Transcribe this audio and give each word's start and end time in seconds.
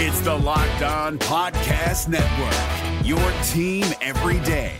It's 0.00 0.20
the 0.20 0.32
Locked 0.32 0.82
On 0.82 1.18
Podcast 1.18 2.06
Network, 2.06 3.04
your 3.04 3.18
team 3.48 3.84
every 4.00 4.38
day. 4.46 4.76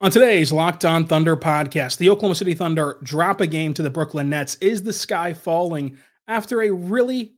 On 0.00 0.10
today's 0.10 0.50
Locked 0.50 0.86
On 0.86 1.06
Thunder 1.06 1.36
podcast, 1.36 1.98
the 1.98 2.08
Oklahoma 2.08 2.36
City 2.36 2.54
Thunder 2.54 2.96
drop 3.02 3.42
a 3.42 3.46
game 3.46 3.74
to 3.74 3.82
the 3.82 3.90
Brooklyn 3.90 4.30
Nets. 4.30 4.54
Is 4.62 4.82
the 4.82 4.94
sky 4.94 5.34
falling 5.34 5.98
after 6.26 6.62
a 6.62 6.70
really 6.70 7.34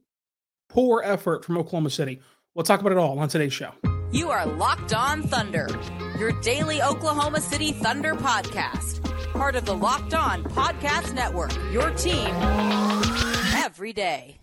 poor 0.69 1.03
effort 1.05 1.45
from 1.45 1.59
Oklahoma 1.59 1.91
City? 1.91 2.21
We'll 2.55 2.63
talk 2.63 2.79
about 2.79 2.93
it 2.93 2.99
all 2.99 3.19
on 3.19 3.29
today's 3.29 3.53
show. 3.53 3.73
You 4.13 4.31
are 4.31 4.47
Locked 4.47 4.95
On 4.95 5.25
Thunder, 5.25 5.67
your 6.21 6.31
daily 6.43 6.81
Oklahoma 6.81 7.41
City 7.41 7.73
Thunder 7.73 8.15
podcast. 8.15 9.01
Part 9.35 9.57
of 9.57 9.65
the 9.65 9.75
Locked 9.75 10.15
On 10.15 10.45
Podcast 10.45 11.13
Network, 11.13 11.53
your 11.73 11.91
team 11.91 12.29
every 13.53 13.93
day. 13.93 14.39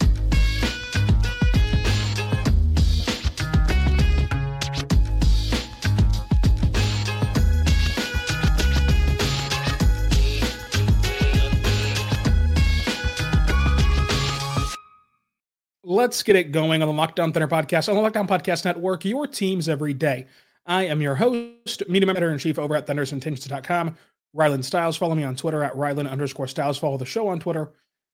Let's 15.83 16.21
get 16.21 16.35
it 16.35 16.52
going 16.52 16.81
on 16.81 16.89
the 16.89 16.94
Locked 16.94 17.21
On 17.21 17.31
Thunder 17.31 17.47
podcast 17.47 17.88
on 17.88 17.95
the 17.95 18.02
Locked 18.02 18.17
On 18.17 18.27
Podcast 18.27 18.66
Network, 18.66 19.05
your 19.05 19.25
teams 19.25 19.69
every 19.69 19.94
day. 19.94 20.27
I 20.66 20.85
am 20.85 21.02
your 21.02 21.16
host, 21.16 21.83
media 21.89 22.09
editor 22.09 22.31
in 22.31 22.38
chief 22.38 22.59
over 22.59 22.75
at 22.75 22.88
thunderousintentions.com, 22.88 23.97
Rylan 24.35 24.63
Stiles. 24.63 24.98
Follow 24.98 25.16
me 25.16 25.23
on 25.23 25.35
Twitter 25.35 25.63
at 25.63 25.73
Rylan 25.73 26.09
underscore 26.09 26.48
Stiles. 26.48 26.77
Follow 26.77 26.98
the 26.98 27.05
show 27.05 27.27
on 27.27 27.39
Twitter 27.39 27.72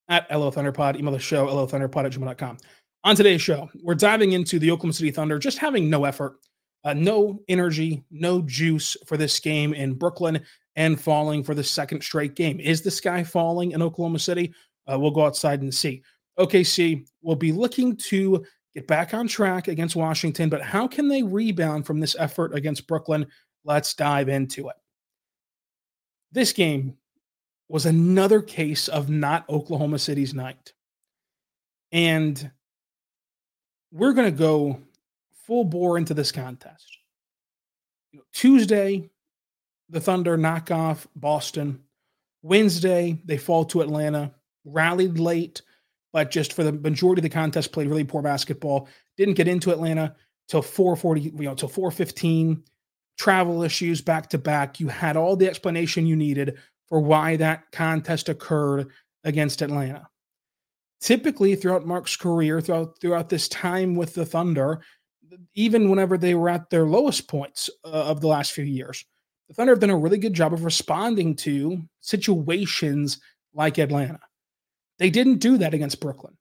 at 0.10 0.30
LO 0.32 0.52
Thunderpod. 0.52 0.98
Email 0.98 1.14
the 1.14 1.20
show, 1.20 1.48
LOThunderpod 1.48 2.06
at 2.06 2.12
gmail.com. 2.14 2.58
On 3.04 3.16
today's 3.16 3.42
show, 3.42 3.70
we're 3.84 3.96
diving 3.96 4.34
into 4.34 4.60
the 4.60 4.72
Oklahoma 4.72 4.94
City 4.94 5.12
Thunder 5.12 5.40
just 5.40 5.58
having 5.58 5.90
no 5.90 6.06
effort, 6.06 6.38
uh, 6.84 6.94
no 6.94 7.40
energy, 7.48 8.04
no 8.10 8.42
juice 8.42 8.98
for 9.06 9.18
this 9.18 9.40
game 9.40 9.74
in 9.74 9.94
Brooklyn 9.94 10.44
and 10.76 11.00
falling 11.00 11.44
for 11.44 11.56
the 11.56 11.64
second 11.64 12.02
straight 12.02 12.36
game. 12.36 12.60
Is 12.60 12.82
the 12.82 12.92
sky 12.92 13.24
falling 13.24 13.72
in 13.72 13.82
Oklahoma 13.82 14.20
City? 14.20 14.54
Uh, 14.92 14.98
we'll 15.00 15.12
go 15.12 15.26
outside 15.26 15.62
and 15.62 15.74
see. 15.74 16.02
OKC 16.40 17.08
will 17.22 17.36
be 17.36 17.52
looking 17.52 17.96
to 17.96 18.46
get 18.74 18.88
back 18.88 19.14
on 19.14 19.28
track 19.28 19.68
against 19.68 19.96
Washington, 19.96 20.50
but 20.50 20.62
how 20.62 20.88
can 20.88 21.08
they 21.08 21.24
rebound 21.24 21.86
from 21.86 22.00
this 22.00 22.16
effort 22.20 22.54
against 22.54 22.88
Brooklyn? 22.88 23.26
Let's 23.64 23.94
dive 23.94 24.30
into 24.30 24.70
it. 24.70 24.76
This 26.32 26.54
game 26.54 26.98
was 27.70 27.86
another 27.86 28.42
case 28.42 28.88
of 28.88 29.10
not 29.10 29.50
Oklahoma 29.50 30.00
City's 30.00 30.34
night. 30.34 30.74
And 31.92 32.52
we're 33.92 34.14
going 34.14 34.32
to 34.32 34.38
go 34.38 34.82
full 35.46 35.64
bore 35.64 35.98
into 35.98 36.14
this 36.14 36.32
contest. 36.32 36.98
Tuesday, 38.34 39.10
the 39.90 40.02
Thunder 40.02 40.38
knock 40.38 40.72
off 40.72 41.08
Boston. 41.16 41.82
Wednesday, 42.42 43.22
they 43.26 43.38
fall 43.38 43.66
to 43.66 43.82
Atlanta, 43.82 44.34
rallied 44.66 45.20
late, 45.20 45.62
but 46.14 46.32
just 46.32 46.54
for 46.54 46.64
the 46.64 46.72
majority 46.72 47.20
of 47.20 47.24
the 47.24 47.30
contest, 47.30 47.72
played 47.72 47.88
really 47.88 48.04
poor 48.04 48.22
basketball. 48.22 48.88
Didn't 49.18 49.36
get 49.36 49.48
into 49.48 49.72
Atlanta 49.72 50.16
till 50.48 50.62
440, 50.62 51.22
you 51.22 51.32
know, 51.44 51.56
till 51.56 51.70
415. 51.70 52.64
Travel 53.18 53.64
issues 53.64 54.02
back 54.02 54.30
to 54.30 54.38
back. 54.38 54.80
You 54.80 54.88
had 54.88 55.18
all 55.18 55.36
the 55.36 55.48
explanation 55.48 56.06
you 56.06 56.16
needed 56.16 56.58
for 56.88 57.00
why 57.00 57.36
that 57.38 57.72
contest 57.72 58.30
occurred 58.30 58.88
against 59.24 59.62
Atlanta. 59.62 60.08
Typically, 61.02 61.56
throughout 61.56 61.86
Mark's 61.86 62.16
career, 62.16 62.62
throughout 62.62 63.00
throughout 63.00 63.30
this 63.30 63.48
time 63.50 63.96
with 63.96 64.14
the 64.14 64.26
Thunder, 64.26 64.82
even 65.54 65.90
whenever 65.90 66.18
they 66.18 66.36
were 66.36 66.50
at 66.50 66.70
their 66.70 66.86
lowest 66.86 67.28
points 67.28 67.70
uh, 67.86 67.90
of 67.90 68.22
the 68.22 68.28
last 68.28 68.54
few 68.54 68.64
years, 68.64 69.06
the 69.48 69.54
Thunder 69.54 69.74
have 69.74 69.80
done 69.80 69.90
a 69.90 69.98
really 69.98 70.18
good 70.18 70.34
job 70.34 70.54
of 70.54 70.64
responding 70.64 71.36
to 71.36 71.82
situations 72.02 73.20
like 73.54 73.78
Atlanta. 73.78 74.20
They 75.00 75.10
didn't 75.10 75.38
do 75.38 75.58
that 75.58 75.74
against 75.74 76.00
Brooklyn. 76.00 76.36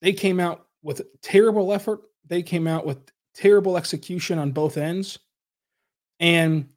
They 0.00 0.12
came 0.12 0.40
out 0.40 0.66
with 0.82 1.02
terrible 1.22 1.72
effort. 1.72 2.00
They 2.26 2.42
came 2.42 2.66
out 2.66 2.86
with 2.86 2.98
terrible 3.34 3.76
execution 3.76 4.38
on 4.38 4.52
both 4.52 4.76
ends. 4.76 5.18
And 6.22 6.68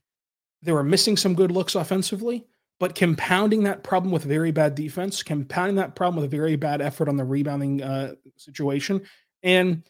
they 0.63 0.73
were 0.73 0.83
missing 0.83 1.15
some 1.15 1.35
good 1.35 1.51
looks 1.51 1.75
offensively, 1.75 2.45
but 2.79 2.95
compounding 2.95 3.63
that 3.63 3.83
problem 3.83 4.11
with 4.11 4.23
very 4.23 4.51
bad 4.51 4.75
defense, 4.75 5.23
compounding 5.23 5.75
that 5.75 5.95
problem 5.95 6.21
with 6.21 6.25
a 6.33 6.35
very 6.35 6.55
bad 6.55 6.81
effort 6.81 7.07
on 7.07 7.15
the 7.15 7.23
rebounding 7.23 7.81
uh, 7.81 8.15
situation. 8.35 9.01
And 9.43 9.83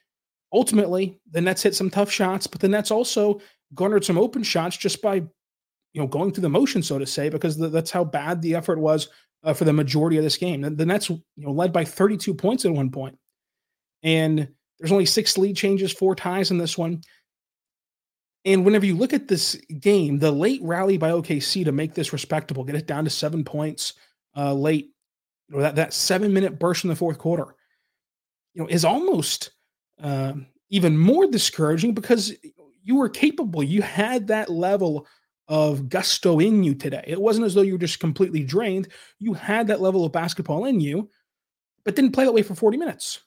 ultimately, 0.52 1.20
the 1.32 1.42
Nets 1.42 1.64
hit 1.64 1.74
some 1.74 1.90
tough 1.90 2.12
shots, 2.12 2.46
but 2.46 2.60
the 2.62 2.68
Nets 2.68 2.92
also 2.92 3.40
garnered 3.74 4.06
some 4.06 4.18
open 4.18 4.44
shots 4.44 4.78
just 4.78 5.02
by 5.02 5.16
you 5.16 6.02
know 6.02 6.08
going 6.08 6.34
through 6.34 6.42
the 6.42 6.50
motion, 6.50 6.84
so 6.84 7.00
to 7.00 7.06
say, 7.06 7.30
because 7.30 7.58
the, 7.58 7.70
that's 7.70 7.92
how 7.92 8.04
bad 8.04 8.42
the 8.42 8.54
effort 8.54 8.78
was 8.78 9.08
uh, 9.44 9.54
for 9.54 9.64
the 9.64 9.74
majority 9.74 10.18
of 10.18 10.24
this 10.24 10.38
game. 10.38 10.62
The, 10.62 10.70
the 10.72 10.86
Nets, 10.86 11.10
you 11.10 11.24
know, 11.38 11.52
led 11.52 11.72
by 11.72 11.86
32 11.86 12.34
points 12.34 12.66
at 12.66 12.74
one 12.74 12.92
point, 12.92 13.18
and 14.04 14.50
there's 14.78 14.92
only 14.92 15.06
six 15.06 15.38
lead 15.38 15.56
changes, 15.56 15.94
four 15.94 16.14
ties 16.14 16.52
in 16.52 16.58
this 16.58 16.78
one. 16.78 17.02
And 18.46 18.64
whenever 18.64 18.86
you 18.86 18.96
look 18.96 19.12
at 19.12 19.28
this 19.28 19.56
game, 19.80 20.20
the 20.20 20.32
late 20.32 20.62
rally 20.64 20.98
by 20.98 21.10
OKC 21.10 21.66
to 21.66 21.72
make 21.72 21.96
this 21.96 22.14
respectable, 22.14 22.64
get 22.64 22.76
it 22.76 22.86
down 22.86 23.04
to 23.04 23.10
seven 23.10 23.44
points 23.44 23.94
uh, 24.38 24.54
late, 24.54 24.92
know, 25.50 25.62
that 25.62 25.76
that 25.76 25.94
seven 25.94 26.32
minute 26.34 26.60
burst 26.60 26.84
in 26.84 26.90
the 26.90 26.96
fourth 26.96 27.18
quarter, 27.18 27.56
you 28.54 28.62
know, 28.62 28.68
is 28.68 28.86
almost 28.86 29.52
uh, 30.02 30.34
even 30.70 30.98
more 30.98 31.28
discouraging 31.28 31.94
because 31.94 32.34
you 32.84 32.96
were 32.96 33.10
capable. 33.10 33.64
You 33.64 33.82
had 33.82 34.28
that 34.28 34.50
level 34.50 35.08
of 35.48 35.90
gusto 35.90 36.40
in 36.40 36.64
you 36.64 36.76
today. 36.76 37.04
It 37.06 37.22
wasn't 37.22 37.46
as 37.46 37.54
though 37.54 37.62
you 37.62 37.74
were 37.74 37.80
just 37.80 38.00
completely 38.00 38.44
drained. 38.44 38.90
You 39.20 39.34
had 39.34 39.68
that 39.68 39.82
level 39.82 40.06
of 40.06 40.12
basketball 40.12 40.66
in 40.66 40.80
you, 40.80 41.10
but 41.84 41.96
didn't 41.96 42.14
play 42.14 42.26
that 42.26 42.34
way 42.34 42.42
for 42.42 42.56
40 42.56 42.78
minutes. 42.78 43.20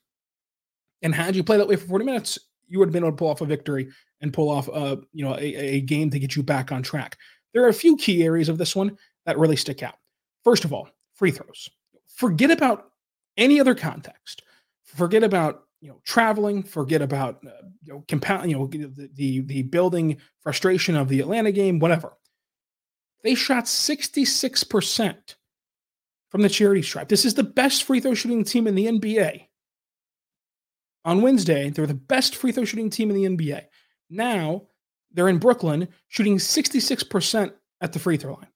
And 1.03 1.15
had 1.15 1.37
you 1.37 1.45
played 1.45 1.61
that 1.61 1.69
way 1.69 1.77
for 1.77 1.87
40 1.87 2.05
minutes, 2.05 2.39
you 2.69 2.79
would 2.79 2.89
have 2.89 2.93
been 2.93 3.05
able 3.05 3.13
to 3.13 3.17
pull 3.17 3.29
off 3.29 3.41
a 3.41 3.47
victory 3.47 3.89
and 4.21 4.33
pull 4.33 4.49
off 4.49 4.69
a 4.69 5.01
you 5.13 5.25
know 5.25 5.35
a, 5.35 5.55
a 5.55 5.81
game 5.81 6.11
to 6.11 6.19
get 6.19 6.37
you 6.37 6.43
back 6.43 6.73
on 6.73 6.83
track. 6.83 7.17
There 7.53 7.65
are 7.65 7.69
a 7.69 7.75
few 7.75 7.97
key 7.97 8.23
areas 8.25 8.49
of 8.49 8.59
this 8.59 8.77
one 8.77 8.97
that 9.27 9.39
really 9.39 9.57
stick 9.57 9.83
out. 9.83 9.97
First 10.45 10.65
of 10.65 10.73
all, 10.73 10.89
free 11.15 11.31
throws. 11.31 11.69
Forget 12.09 12.51
about 12.51 12.91
any 13.37 13.61
other 13.61 13.75
context. 13.75 14.43
Forget 14.85 15.23
about 15.23 15.65
you 15.81 15.89
know 15.89 16.01
traveling 16.05 16.63
forget 16.63 17.03
about 17.03 17.45
uh, 17.47 17.51
you 17.83 17.93
know 17.93 18.05
compound 18.09 18.51
you 18.51 18.57
know 18.57 18.67
the, 18.67 19.11
the 19.15 19.41
the 19.41 19.63
building 19.63 20.17
frustration 20.41 20.97
of 20.97 21.09
the 21.09 21.21
atlanta 21.21 21.53
game 21.53 21.79
whatever 21.79 22.17
they 23.25 23.35
shot 23.35 23.65
66% 23.65 25.35
from 26.31 26.43
the 26.43 26.49
charity 26.49 26.83
stripe 26.83 27.09
this 27.09 27.25
is 27.25 27.35
the 27.35 27.43
best 27.43 27.85
free 27.85 28.01
throw 28.01 28.15
shooting 28.15 28.45
team 28.45 28.67
in 28.67 28.75
the 28.75 28.87
nba 28.87 29.47
on 31.05 31.23
wednesday 31.23 31.71
they 31.71 31.83
were 31.83 31.87
the 31.87 31.95
best 31.95 32.37
free 32.37 32.53
throw 32.53 32.65
shooting 32.65 32.91
team 32.91 33.11
in 33.11 33.17
the 33.17 33.37
nba 33.37 33.65
now 34.11 34.63
they're 35.13 35.29
in 35.29 35.39
brooklyn 35.39 35.89
shooting 36.09 36.37
66% 36.37 37.53
at 37.81 37.93
the 37.93 37.99
free 37.99 38.17
throw 38.17 38.35
line 38.35 38.49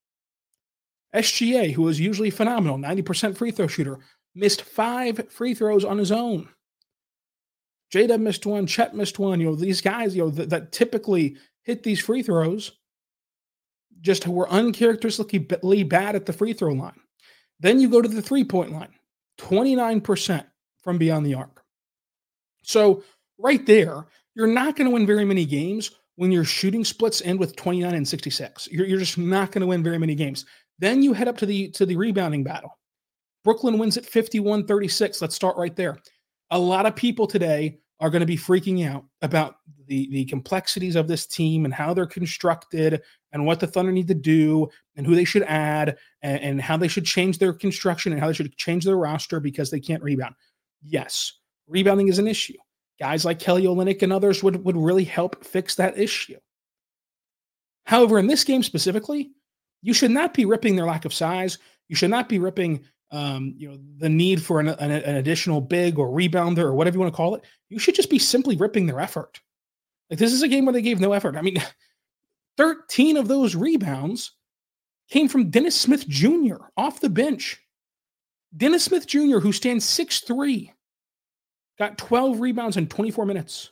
sga 1.15 1.73
who 1.73 1.89
is 1.89 2.01
usually 2.01 2.31
phenomenal 2.31 2.79
90% 2.79 3.37
free 3.37 3.51
throw 3.51 3.67
shooter 3.67 3.99
missed 4.35 4.63
five 4.63 5.31
free 5.31 5.55
throws 5.55 5.85
on 5.85 5.99
his 5.99 6.13
own 6.13 6.49
Jada 7.93 8.19
missed 8.19 8.47
one, 8.47 8.67
Chet 8.67 8.95
missed 8.95 9.19
one. 9.19 9.39
You 9.39 9.49
know, 9.49 9.55
these 9.55 9.83
guys, 9.83 10.17
you 10.17 10.23
know, 10.23 10.31
that 10.31 10.73
typically 10.73 11.37
hit 11.63 11.83
these 11.83 12.01
free 12.01 12.23
throws 12.23 12.73
just 14.01 14.27
were 14.27 14.49
uncharacteristically 14.49 15.85
bad 15.85 16.17
at 16.17 16.27
the 16.27 16.33
free 16.33 16.55
throw 16.55 16.73
line. 16.73 16.99
Then 17.61 17.81
you 17.81 17.88
go 17.88 18.03
to 18.03 18.09
the 18.09 18.23
three 18.23 18.45
point 18.45 18.73
line, 18.73 18.93
29% 19.38 20.45
from 20.83 20.99
beyond 20.99 21.27
the 21.27 21.35
arc. 21.35 21.62
So, 22.62 23.03
right 23.38 23.64
there, 23.67 24.06
you're 24.35 24.47
not 24.47 24.76
going 24.76 24.88
to 24.88 24.94
win 24.94 25.06
very 25.06 25.25
many 25.25 25.44
games 25.44 25.91
when 26.17 26.31
your 26.31 26.44
shooting 26.44 26.85
splits 26.85 27.23
end 27.23 27.38
with 27.38 27.56
29 27.56 27.94
and 27.94 28.06
66. 28.06 28.69
You're, 28.70 28.87
you're 28.87 28.99
just 28.99 29.19
not 29.19 29.53
going 29.53 29.61
to 29.61 29.67
win 29.67 29.82
very 29.82 29.99
many 29.99 30.14
games. 30.14 30.44
Then 30.79 31.03
you 31.03 31.12
head 31.12 31.29
up 31.29 31.38
to 31.38 31.47
the 31.47 31.70
to 31.70 31.87
the 31.87 31.97
rebounding 31.97 32.44
battle. 32.44 32.79
Brooklyn 33.44 33.79
wins 33.79 33.97
at 33.97 34.06
51 34.06 34.67
36. 34.67 35.20
Let's 35.20 35.35
start 35.35 35.56
right 35.56 35.75
there. 35.75 35.99
A 36.50 36.59
lot 36.59 36.87
of 36.87 36.97
people 36.97 37.26
today 37.26 37.79
are 38.00 38.11
going 38.11 38.20
to 38.20 38.26
be 38.26 38.37
freaking 38.37 38.87
out 38.88 39.05
about 39.23 39.56
the 39.87 40.09
the 40.11 40.25
complexities 40.26 40.97
of 40.97 41.09
this 41.09 41.26
team 41.26 41.64
and 41.64 41.75
how 41.75 41.94
they're 41.94 42.06
constructed 42.06 43.03
and 43.32 43.47
what 43.47 43.61
the 43.61 43.67
Thunder 43.67 43.93
need 43.93 44.09
to 44.09 44.14
do 44.14 44.69
and 44.97 45.06
who 45.06 45.14
they 45.14 45.25
should 45.25 45.44
add 45.44 45.97
and, 46.23 46.41
and 46.41 46.61
how 46.61 46.76
they 46.76 46.88
should 46.88 47.05
change 47.05 47.38
their 47.38 47.53
construction 47.53 48.12
and 48.12 48.20
how 48.20 48.26
they 48.26 48.35
should 48.35 48.56
change 48.56 48.85
their 48.85 48.97
roster 48.97 49.41
because 49.41 49.70
they 49.70 49.81
can't 49.81 50.03
rebound. 50.03 50.35
Yes, 50.82 51.32
rebounding 51.73 52.09
is 52.09 52.19
an 52.19 52.29
issue. 52.29 52.57
Guys 53.01 53.25
like 53.25 53.41
Kelly 53.41 53.65
Olynyk 53.65 54.03
and 54.03 54.13
others 54.13 54.43
would, 54.43 54.65
would 54.65 54.77
really 54.77 55.05
help 55.05 55.45
fix 55.45 55.75
that 55.77 55.99
issue. 55.99 56.39
However, 57.85 58.19
in 58.19 58.29
this 58.29 58.45
game 58.45 58.63
specifically, 58.63 59.33
you 59.83 59.93
should 59.93 60.13
not 60.13 60.35
be 60.35 60.45
ripping 60.45 60.77
their 60.77 60.87
lack 60.87 61.05
of 61.05 61.13
size. 61.13 61.59
You 61.89 61.97
should 61.97 62.11
not 62.11 62.29
be 62.29 62.39
ripping 62.39 62.85
um, 63.13 63.55
you 63.59 63.69
know, 63.69 63.79
the 63.99 64.09
need 64.09 64.43
for 64.43 64.59
an, 64.59 64.69
an, 64.69 64.91
an 64.91 65.17
additional 65.17 65.61
big 65.61 65.99
or 65.99 66.09
rebounder 66.09 66.59
or 66.59 66.75
whatever 66.75 66.97
you 66.97 67.01
want 67.01 67.13
to 67.13 67.17
call 67.17 67.35
it, 67.35 67.45
you 67.69 67.79
should 67.79 67.95
just 67.95 68.11
be 68.11 68.19
simply 68.19 68.57
ripping 68.57 68.87
their 68.87 69.01
effort. 69.01 69.39
Like 70.09 70.19
this 70.19 70.33
is 70.33 70.43
a 70.43 70.49
game 70.49 70.65
where 70.65 70.73
they 70.73 70.83
gave 70.83 70.99
no 70.99 71.13
effort. 71.13 71.37
I 71.37 71.43
mean, 71.43 71.63
13 72.57 73.19
of 73.19 73.29
those 73.29 73.55
rebounds 73.55 74.33
came 75.11 75.29
from 75.29 75.51
Dennis 75.51 75.79
Smith 75.79 76.09
Jr. 76.09 76.57
off 76.77 77.01
the 77.01 77.11
bench. 77.11 77.61
Dennis 78.57 78.85
Smith 78.85 79.07
Jr., 79.07 79.39
who 79.39 79.53
stands 79.53 79.85
6'3, 79.87 80.71
got 81.82 81.99
12 81.99 82.40
rebounds 82.40 82.76
in 82.76 82.87
24 82.87 83.26
minutes. 83.26 83.70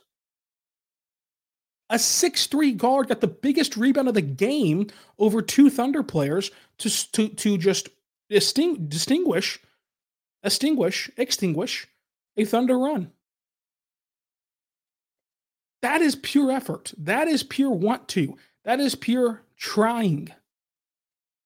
A 1.89 1.95
6'3 1.95 2.77
guard 2.77 3.07
got 3.07 3.21
the 3.21 3.27
biggest 3.27 3.77
rebound 3.77 4.07
of 4.07 4.13
the 4.13 4.21
game 4.21 4.87
over 5.17 5.41
two 5.41 5.69
Thunder 5.69 6.03
players 6.03 6.51
to, 6.79 7.11
to, 7.11 7.29
to 7.29 7.57
just 7.57 7.89
disting, 8.29 8.87
distinguish, 8.87 9.59
extinguish, 10.43 11.09
extinguish 11.17 11.87
a 12.37 12.45
Thunder 12.45 12.77
run. 12.77 13.11
That 15.81 16.01
is 16.01 16.15
pure 16.15 16.51
effort. 16.51 16.93
That 16.97 17.27
is 17.27 17.43
pure 17.43 17.71
want 17.71 18.07
to. 18.09 18.37
That 18.65 18.79
is 18.79 18.93
pure 18.93 19.41
trying. 19.57 20.29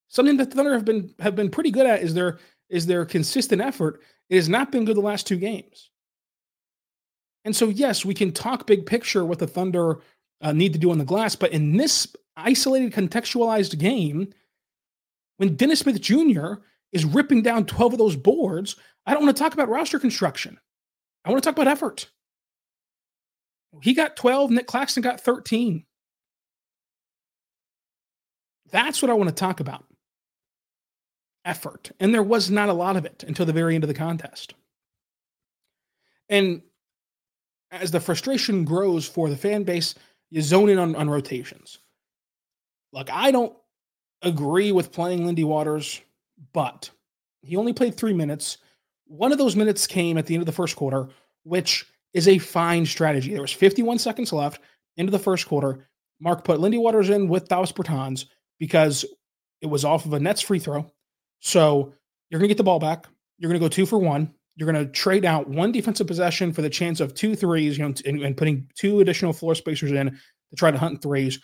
Something 0.09 0.37
that 0.37 0.49
the 0.49 0.55
Thunder 0.55 0.73
have 0.73 0.85
been 0.85 1.13
have 1.19 1.35
been 1.35 1.49
pretty 1.49 1.71
good 1.71 1.85
at 1.85 2.01
is 2.01 2.13
their 2.13 2.39
is 2.69 2.85
their 2.85 3.05
consistent 3.05 3.61
effort. 3.61 4.01
It 4.29 4.35
has 4.35 4.49
not 4.49 4.71
been 4.71 4.85
good 4.85 4.97
the 4.97 5.01
last 5.01 5.27
two 5.27 5.37
games. 5.37 5.89
And 7.45 7.55
so, 7.55 7.69
yes, 7.69 8.03
we 8.03 8.15
can 8.15 8.31
talk 8.31 8.65
big 8.65 8.85
picture 8.85 9.23
what 9.23 9.39
the 9.39 9.47
Thunder 9.47 9.99
uh, 10.41 10.51
need 10.51 10.73
to 10.73 10.79
do 10.79 10.91
on 10.91 10.97
the 10.97 11.05
glass, 11.05 11.35
but 11.35 11.51
in 11.51 11.77
this 11.77 12.13
isolated, 12.35 12.91
contextualized 12.91 13.77
game, 13.77 14.33
when 15.37 15.55
Dennis 15.55 15.79
Smith 15.79 16.01
Jr. 16.01 16.55
is 16.91 17.05
ripping 17.05 17.43
down 17.43 17.65
12 17.65 17.93
of 17.93 17.99
those 17.99 18.15
boards, 18.15 18.75
I 19.05 19.13
don't 19.13 19.23
want 19.23 19.37
to 19.37 19.41
talk 19.41 19.53
about 19.53 19.69
roster 19.69 19.99
construction. 19.99 20.59
I 21.23 21.29
want 21.29 21.41
to 21.41 21.47
talk 21.47 21.55
about 21.55 21.71
effort. 21.71 22.09
He 23.81 23.93
got 23.93 24.15
12, 24.15 24.51
Nick 24.51 24.67
Claxton 24.67 25.03
got 25.03 25.21
13. 25.21 25.85
That's 28.71 29.01
what 29.01 29.11
I 29.11 29.13
want 29.13 29.29
to 29.29 29.35
talk 29.35 29.59
about 29.59 29.85
effort. 31.43 31.91
And 31.99 32.13
there 32.13 32.23
was 32.23 32.49
not 32.49 32.69
a 32.69 32.73
lot 32.73 32.95
of 32.95 33.05
it 33.05 33.23
until 33.27 33.45
the 33.45 33.53
very 33.53 33.75
end 33.75 33.83
of 33.83 33.87
the 33.87 33.93
contest. 33.93 34.55
And 36.27 36.63
as 37.71 37.91
the 37.91 37.99
frustration 37.99 38.63
grows 38.63 39.07
for 39.07 39.29
the 39.29 39.37
fan 39.37 39.63
base, 39.63 39.95
you 40.29 40.41
zone 40.41 40.69
in 40.69 40.77
on, 40.77 40.95
on 40.95 41.09
rotations. 41.09 41.79
Look, 42.93 43.09
I 43.11 43.31
don't 43.31 43.55
agree 44.21 44.71
with 44.71 44.91
playing 44.91 45.25
Lindy 45.25 45.43
Waters, 45.43 46.01
but 46.53 46.89
he 47.41 47.55
only 47.55 47.73
played 47.73 47.95
three 47.95 48.13
minutes. 48.13 48.57
One 49.05 49.31
of 49.31 49.37
those 49.37 49.55
minutes 49.55 49.87
came 49.87 50.17
at 50.17 50.25
the 50.25 50.33
end 50.33 50.41
of 50.41 50.47
the 50.47 50.51
first 50.51 50.75
quarter, 50.75 51.09
which 51.43 51.85
is 52.13 52.27
a 52.27 52.37
fine 52.37 52.85
strategy. 52.85 53.33
There 53.33 53.41
was 53.41 53.51
51 53.51 53.99
seconds 53.99 54.33
left 54.33 54.61
into 54.97 55.11
the 55.11 55.19
first 55.19 55.47
quarter. 55.47 55.87
Mark 56.19 56.43
put 56.43 56.59
Lindy 56.59 56.77
Waters 56.77 57.09
in 57.09 57.27
with 57.27 57.49
Davis 57.49 57.71
Bertans 57.71 58.25
because 58.57 59.05
it 59.61 59.67
was 59.67 59.85
off 59.85 60.05
of 60.05 60.13
a 60.13 60.19
Nets 60.19 60.41
free 60.41 60.59
throw. 60.59 60.89
So 61.39 61.93
you're 62.29 62.39
going 62.39 62.47
to 62.47 62.53
get 62.53 62.57
the 62.57 62.63
ball 62.63 62.79
back. 62.79 63.07
You're 63.37 63.49
going 63.49 63.59
to 63.59 63.65
go 63.65 63.69
two 63.69 63.85
for 63.85 63.99
one. 63.99 64.33
You're 64.55 64.71
going 64.71 64.85
to 64.85 64.91
trade 64.91 65.25
out 65.25 65.49
one 65.49 65.71
defensive 65.71 66.07
possession 66.07 66.53
for 66.53 66.61
the 66.61 66.69
chance 66.69 66.99
of 66.99 67.13
two 67.13 67.35
threes, 67.35 67.77
you 67.77 67.83
know, 67.83 67.93
and, 68.05 68.21
and 68.21 68.37
putting 68.37 68.67
two 68.75 69.01
additional 69.01 69.33
floor 69.33 69.55
spacers 69.55 69.91
in 69.91 70.09
to 70.11 70.55
try 70.55 70.71
to 70.71 70.77
hunt 70.77 71.01
threes. 71.01 71.39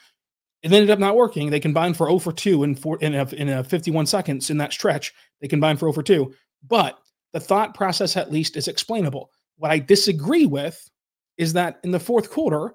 It 0.63 0.71
ended 0.71 0.91
up 0.91 0.99
not 0.99 1.15
working. 1.15 1.49
They 1.49 1.59
combined 1.59 1.97
for 1.97 2.07
0 2.07 2.19
for 2.19 2.31
2 2.31 2.63
in, 2.63 2.75
four, 2.75 2.97
in, 2.99 3.15
a, 3.15 3.27
in 3.33 3.49
a 3.49 3.63
51 3.63 4.05
seconds 4.05 4.49
in 4.49 4.57
that 4.57 4.71
stretch. 4.71 5.13
They 5.41 5.47
combined 5.47 5.79
for 5.79 5.85
0 5.85 5.93
for 5.93 6.03
2. 6.03 6.33
But 6.67 6.99
the 7.33 7.39
thought 7.39 7.73
process, 7.73 8.15
at 8.15 8.31
least, 8.31 8.55
is 8.55 8.67
explainable. 8.67 9.31
What 9.57 9.71
I 9.71 9.79
disagree 9.79 10.45
with 10.45 10.89
is 11.37 11.53
that 11.53 11.79
in 11.83 11.91
the 11.91 11.99
fourth 11.99 12.29
quarter, 12.29 12.73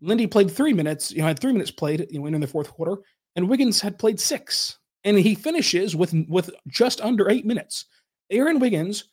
Lindy 0.00 0.26
played 0.26 0.50
three 0.50 0.72
minutes, 0.72 1.12
you 1.12 1.18
know, 1.18 1.26
had 1.26 1.38
three 1.38 1.52
minutes 1.52 1.70
played 1.70 2.06
you 2.10 2.20
know, 2.20 2.26
in 2.26 2.40
the 2.40 2.46
fourth 2.46 2.70
quarter, 2.70 2.96
and 3.34 3.48
Wiggins 3.48 3.80
had 3.80 3.98
played 3.98 4.20
six. 4.20 4.78
And 5.04 5.18
he 5.18 5.34
finishes 5.34 5.94
with, 5.94 6.14
with 6.28 6.50
just 6.68 7.00
under 7.00 7.30
eight 7.30 7.46
minutes. 7.46 7.84
Aaron 8.30 8.58
Wiggins, 8.58 9.04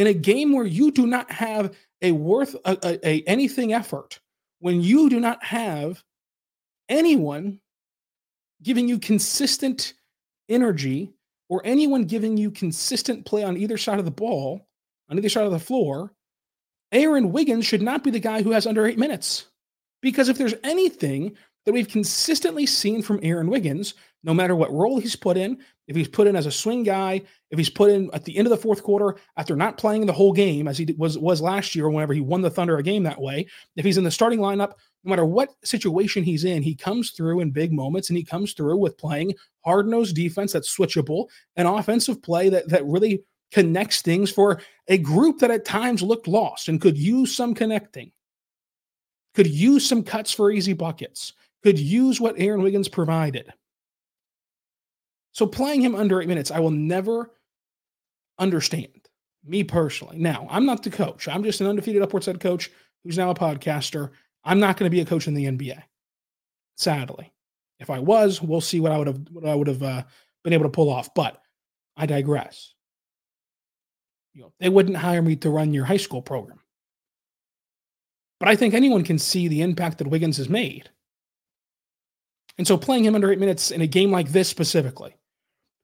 in 0.00 0.06
a 0.06 0.14
game 0.14 0.54
where 0.54 0.64
you 0.64 0.90
do 0.90 1.06
not 1.06 1.30
have 1.30 1.76
a 2.00 2.10
worth 2.12 2.56
a, 2.64 2.78
a, 2.82 3.06
a 3.06 3.22
anything 3.26 3.74
effort, 3.74 4.18
when 4.58 4.80
you 4.80 5.10
do 5.10 5.20
not 5.20 5.44
have 5.44 6.02
anyone 6.88 7.60
giving 8.62 8.88
you 8.88 8.98
consistent 8.98 9.92
energy 10.48 11.12
or 11.50 11.60
anyone 11.66 12.04
giving 12.04 12.38
you 12.38 12.50
consistent 12.50 13.26
play 13.26 13.44
on 13.44 13.58
either 13.58 13.76
side 13.76 13.98
of 13.98 14.06
the 14.06 14.10
ball, 14.10 14.66
on 15.10 15.18
either 15.18 15.28
side 15.28 15.44
of 15.44 15.52
the 15.52 15.58
floor, 15.58 16.14
Aaron 16.92 17.30
Wiggins 17.30 17.66
should 17.66 17.82
not 17.82 18.02
be 18.02 18.10
the 18.10 18.20
guy 18.20 18.40
who 18.40 18.52
has 18.52 18.66
under 18.66 18.86
eight 18.86 18.98
minutes. 18.98 19.44
Because 20.00 20.30
if 20.30 20.38
there's 20.38 20.54
anything 20.64 21.36
that 21.66 21.72
we've 21.72 21.88
consistently 21.88 22.66
seen 22.66 23.02
from 23.02 23.20
Aaron 23.22 23.48
Wiggins, 23.48 23.94
no 24.22 24.34
matter 24.34 24.54
what 24.54 24.72
role 24.72 24.98
he's 24.98 25.16
put 25.16 25.36
in, 25.36 25.58
if 25.88 25.96
he's 25.96 26.08
put 26.08 26.26
in 26.26 26.36
as 26.36 26.46
a 26.46 26.52
swing 26.52 26.84
guy, 26.84 27.20
if 27.50 27.58
he's 27.58 27.70
put 27.70 27.90
in 27.90 28.10
at 28.12 28.24
the 28.24 28.36
end 28.36 28.46
of 28.46 28.50
the 28.50 28.56
fourth 28.56 28.82
quarter 28.82 29.16
after 29.36 29.56
not 29.56 29.76
playing 29.76 30.06
the 30.06 30.12
whole 30.12 30.32
game 30.32 30.68
as 30.68 30.78
he 30.78 30.94
was 30.96 31.18
was 31.18 31.40
last 31.40 31.74
year 31.74 31.86
or 31.86 31.90
whenever 31.90 32.14
he 32.14 32.20
won 32.20 32.42
the 32.42 32.50
Thunder 32.50 32.78
a 32.78 32.82
game 32.82 33.02
that 33.02 33.20
way, 33.20 33.46
if 33.76 33.84
he's 33.84 33.98
in 33.98 34.04
the 34.04 34.10
starting 34.10 34.38
lineup, 34.38 34.74
no 35.04 35.10
matter 35.10 35.24
what 35.24 35.50
situation 35.64 36.22
he's 36.22 36.44
in, 36.44 36.62
he 36.62 36.74
comes 36.74 37.10
through 37.10 37.40
in 37.40 37.50
big 37.50 37.72
moments 37.72 38.08
and 38.08 38.16
he 38.16 38.22
comes 38.22 38.52
through 38.52 38.76
with 38.76 38.98
playing 38.98 39.34
hard-nosed 39.64 40.14
defense 40.14 40.52
that's 40.52 40.74
switchable 40.74 41.26
and 41.56 41.66
offensive 41.66 42.22
play 42.22 42.48
that 42.48 42.68
that 42.68 42.86
really 42.86 43.24
connects 43.50 44.00
things 44.00 44.30
for 44.30 44.60
a 44.86 44.96
group 44.96 45.40
that 45.40 45.50
at 45.50 45.64
times 45.64 46.02
looked 46.02 46.28
lost 46.28 46.68
and 46.68 46.80
could 46.80 46.96
use 46.96 47.34
some 47.34 47.54
connecting. 47.54 48.12
Could 49.34 49.48
use 49.48 49.86
some 49.86 50.02
cuts 50.02 50.32
for 50.32 50.50
easy 50.50 50.72
buckets 50.72 51.32
could 51.62 51.78
use 51.78 52.20
what 52.20 52.38
Aaron 52.38 52.62
Wiggins 52.62 52.88
provided. 52.88 53.52
So 55.32 55.46
playing 55.46 55.82
him 55.82 55.94
under 55.94 56.20
eight 56.20 56.28
minutes, 56.28 56.50
I 56.50 56.60
will 56.60 56.70
never 56.70 57.32
understand. 58.38 58.88
Me 59.44 59.64
personally. 59.64 60.18
Now, 60.18 60.46
I'm 60.50 60.66
not 60.66 60.82
the 60.82 60.90
coach. 60.90 61.26
I'm 61.28 61.42
just 61.42 61.60
an 61.60 61.66
undefeated 61.66 62.02
upwards 62.02 62.26
head 62.26 62.40
coach 62.40 62.70
who's 63.02 63.16
now 63.16 63.30
a 63.30 63.34
podcaster. 63.34 64.10
I'm 64.44 64.60
not 64.60 64.76
going 64.76 64.90
to 64.90 64.94
be 64.94 65.00
a 65.00 65.06
coach 65.06 65.28
in 65.28 65.34
the 65.34 65.46
NBA. 65.46 65.82
Sadly. 66.76 67.32
If 67.78 67.88
I 67.88 67.98
was, 67.98 68.42
we'll 68.42 68.60
see 68.60 68.80
what 68.80 68.92
I 68.92 68.98
would 68.98 69.06
have 69.06 69.20
what 69.30 69.46
I 69.46 69.54
would 69.54 69.66
have 69.66 69.82
uh, 69.82 70.02
been 70.44 70.52
able 70.52 70.64
to 70.64 70.70
pull 70.70 70.90
off. 70.90 71.14
But 71.14 71.40
I 71.96 72.04
digress. 72.04 72.74
You 74.34 74.42
know, 74.42 74.52
they 74.60 74.68
wouldn't 74.68 74.96
hire 74.96 75.22
me 75.22 75.36
to 75.36 75.50
run 75.50 75.72
your 75.72 75.86
high 75.86 75.96
school 75.96 76.20
program. 76.20 76.60
But 78.38 78.50
I 78.50 78.56
think 78.56 78.74
anyone 78.74 79.04
can 79.04 79.18
see 79.18 79.48
the 79.48 79.62
impact 79.62 79.98
that 79.98 80.08
Wiggins 80.08 80.36
has 80.36 80.48
made. 80.48 80.90
And 82.60 82.66
so 82.66 82.76
playing 82.76 83.06
him 83.06 83.14
under 83.14 83.32
eight 83.32 83.38
minutes 83.38 83.70
in 83.70 83.80
a 83.80 83.86
game 83.86 84.10
like 84.10 84.32
this 84.32 84.46
specifically, 84.46 85.16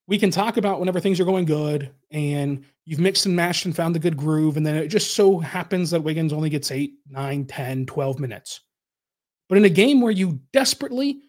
we 0.09 0.19
can 0.19 0.31
talk 0.31 0.59
about 0.59 0.79
whenever 0.79 1.01
things 1.01 1.19
are 1.19 1.25
going 1.25 1.47
good 1.47 1.91
and 2.11 2.67
you've 2.85 3.01
mixed 3.01 3.25
and 3.25 3.35
matched 3.35 3.65
and 3.65 3.75
found 3.75 3.95
the 3.95 3.99
good 3.99 4.15
groove. 4.15 4.59
And 4.59 4.67
then 4.67 4.77
it 4.77 4.89
just 4.89 5.15
so 5.15 5.39
happens 5.39 5.91
that 5.91 6.03
Wiggins 6.03 6.35
only 6.35 6.51
gets 6.51 6.71
eight, 6.71 6.97
nine, 7.09 7.47
10, 7.47 7.87
12 7.87 8.19
minutes. 8.21 8.61
But 9.49 9.57
in 9.57 9.65
a 9.65 9.71
game 9.71 10.03
where 10.03 10.13
you 10.13 10.39
desperately, 10.53 11.23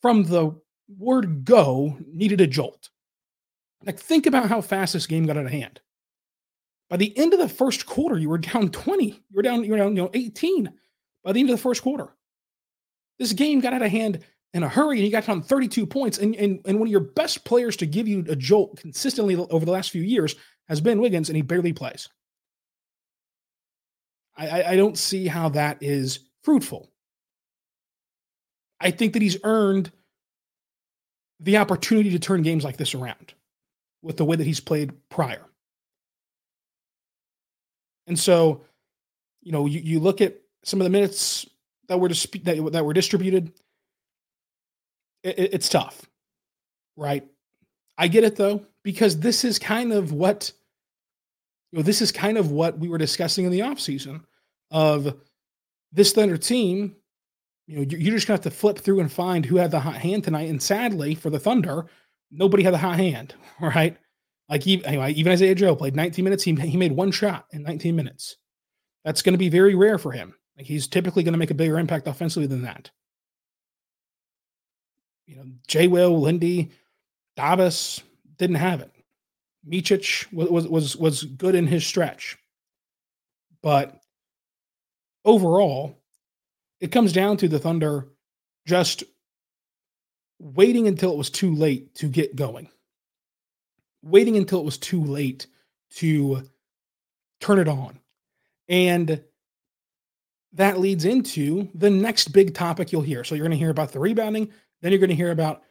from 0.00 0.24
the 0.24 0.58
word 0.96 1.44
go, 1.44 1.98
needed 2.06 2.40
a 2.40 2.46
jolt. 2.46 2.88
Like, 3.84 3.98
think 3.98 4.24
about 4.24 4.48
how 4.48 4.62
fast 4.62 4.94
this 4.94 5.06
game 5.06 5.26
got 5.26 5.36
out 5.36 5.44
of 5.44 5.52
hand. 5.52 5.78
By 6.88 6.96
the 6.96 7.14
end 7.18 7.34
of 7.34 7.38
the 7.38 7.50
first 7.50 7.84
quarter, 7.84 8.16
you 8.16 8.30
were 8.30 8.38
down 8.38 8.70
20. 8.70 9.04
You 9.04 9.14
were 9.34 9.42
down, 9.42 9.62
you 9.62 9.72
were 9.72 9.76
down, 9.76 9.94
you 9.94 10.04
know, 10.04 10.10
18 10.14 10.72
by 11.22 11.32
the 11.32 11.40
end 11.40 11.50
of 11.50 11.56
the 11.56 11.62
first 11.62 11.82
quarter. 11.82 12.14
This 13.18 13.34
game 13.34 13.60
got 13.60 13.74
out 13.74 13.82
of 13.82 13.90
hand 13.90 14.24
in 14.56 14.62
a 14.62 14.68
hurry 14.70 14.96
and 14.96 15.04
you 15.04 15.12
got 15.12 15.26
down 15.26 15.42
32 15.42 15.84
points. 15.84 16.16
And, 16.16 16.34
and, 16.34 16.60
and 16.64 16.78
one 16.78 16.88
of 16.88 16.90
your 16.90 17.00
best 17.00 17.44
players 17.44 17.76
to 17.76 17.86
give 17.86 18.08
you 18.08 18.24
a 18.26 18.34
jolt 18.34 18.78
consistently 18.78 19.36
over 19.36 19.66
the 19.66 19.70
last 19.70 19.90
few 19.90 20.02
years 20.02 20.34
has 20.66 20.80
been 20.80 20.98
Wiggins, 20.98 21.28
and 21.28 21.36
he 21.36 21.42
barely 21.42 21.74
plays. 21.74 22.08
I, 24.34 24.62
I 24.62 24.76
don't 24.76 24.96
see 24.96 25.26
how 25.26 25.50
that 25.50 25.82
is 25.82 26.20
fruitful. 26.42 26.90
I 28.80 28.90
think 28.90 29.12
that 29.12 29.22
he's 29.22 29.36
earned 29.44 29.92
the 31.38 31.58
opportunity 31.58 32.10
to 32.10 32.18
turn 32.18 32.40
games 32.40 32.64
like 32.64 32.78
this 32.78 32.94
around 32.94 33.34
with 34.02 34.16
the 34.16 34.24
way 34.24 34.36
that 34.36 34.46
he's 34.46 34.60
played 34.60 34.92
prior. 35.10 35.44
And 38.06 38.18
so, 38.18 38.62
you 39.42 39.52
know, 39.52 39.66
you, 39.66 39.80
you 39.80 40.00
look 40.00 40.22
at 40.22 40.38
some 40.64 40.80
of 40.80 40.84
the 40.84 40.90
minutes 40.90 41.46
that 41.88 42.00
were 42.00 42.08
dis- 42.08 42.26
that, 42.44 42.72
that 42.72 42.84
were 42.84 42.94
distributed 42.94 43.52
it, 45.26 45.54
it's 45.54 45.68
tough, 45.68 46.06
right? 46.96 47.26
I 47.98 48.08
get 48.08 48.24
it 48.24 48.36
though, 48.36 48.66
because 48.82 49.18
this 49.18 49.44
is 49.44 49.58
kind 49.58 49.92
of 49.92 50.12
what 50.12 50.52
you 51.72 51.78
know, 51.78 51.82
this 51.82 52.00
is 52.00 52.12
kind 52.12 52.38
of 52.38 52.50
what 52.50 52.78
we 52.78 52.88
were 52.88 52.98
discussing 52.98 53.44
in 53.44 53.50
the 53.50 53.60
offseason 53.60 54.22
of 54.70 55.16
this 55.92 56.12
Thunder 56.12 56.36
team. 56.36 56.96
You 57.66 57.78
know, 57.78 57.82
you're 57.82 58.14
just 58.14 58.26
gonna 58.26 58.36
have 58.36 58.44
to 58.44 58.50
flip 58.50 58.78
through 58.78 59.00
and 59.00 59.10
find 59.10 59.44
who 59.44 59.56
had 59.56 59.72
the 59.72 59.80
hot 59.80 59.96
hand 59.96 60.24
tonight. 60.24 60.48
And 60.48 60.62
sadly, 60.62 61.14
for 61.14 61.30
the 61.30 61.40
Thunder, 61.40 61.86
nobody 62.30 62.62
had 62.62 62.74
the 62.74 62.78
hot 62.78 62.96
hand, 62.96 63.34
right? 63.60 63.96
Like 64.48 64.66
even, 64.66 64.86
anyway, 64.86 65.12
even 65.12 65.32
Isaiah 65.32 65.54
Joe 65.54 65.74
played 65.74 65.96
19 65.96 66.24
minutes. 66.24 66.44
He, 66.44 66.54
he 66.54 66.76
made 66.76 66.92
one 66.92 67.10
shot 67.10 67.46
in 67.50 67.62
19 67.62 67.96
minutes. 67.96 68.36
That's 69.04 69.22
going 69.22 69.34
to 69.34 69.38
be 69.38 69.48
very 69.48 69.74
rare 69.74 69.98
for 69.98 70.12
him. 70.12 70.34
Like 70.56 70.66
he's 70.66 70.86
typically 70.86 71.22
going 71.22 71.32
to 71.32 71.38
make 71.38 71.50
a 71.50 71.54
bigger 71.54 71.78
impact 71.78 72.06
offensively 72.06 72.46
than 72.46 72.62
that. 72.62 72.90
You 75.26 75.36
know, 75.36 75.44
Jay 75.66 75.88
Will, 75.88 76.20
Lindy, 76.20 76.70
Davis 77.36 78.02
didn't 78.38 78.56
have 78.56 78.80
it. 78.80 78.90
Micic 79.68 80.32
was 80.32 80.68
was 80.68 80.96
was 80.96 81.24
good 81.24 81.56
in 81.56 81.66
his 81.66 81.84
stretch, 81.84 82.38
but 83.62 84.00
overall, 85.24 85.98
it 86.80 86.92
comes 86.92 87.12
down 87.12 87.36
to 87.38 87.48
the 87.48 87.58
Thunder 87.58 88.06
just 88.64 89.02
waiting 90.38 90.86
until 90.86 91.12
it 91.12 91.18
was 91.18 91.30
too 91.30 91.52
late 91.54 91.94
to 91.96 92.06
get 92.06 92.36
going, 92.36 92.68
waiting 94.02 94.36
until 94.36 94.60
it 94.60 94.64
was 94.64 94.78
too 94.78 95.02
late 95.02 95.48
to 95.90 96.42
turn 97.40 97.58
it 97.58 97.68
on, 97.68 97.98
and 98.68 99.20
that 100.52 100.78
leads 100.78 101.04
into 101.04 101.68
the 101.74 101.90
next 101.90 102.28
big 102.28 102.54
topic 102.54 102.92
you'll 102.92 103.02
hear. 103.02 103.24
So 103.24 103.34
you're 103.34 103.44
going 103.44 103.50
to 103.50 103.58
hear 103.58 103.70
about 103.70 103.92
the 103.92 103.98
rebounding, 103.98 104.52
then 104.86 104.92
you're 104.92 105.00
going 105.00 105.10
to 105.10 105.16
hear 105.16 105.32
about 105.32 105.62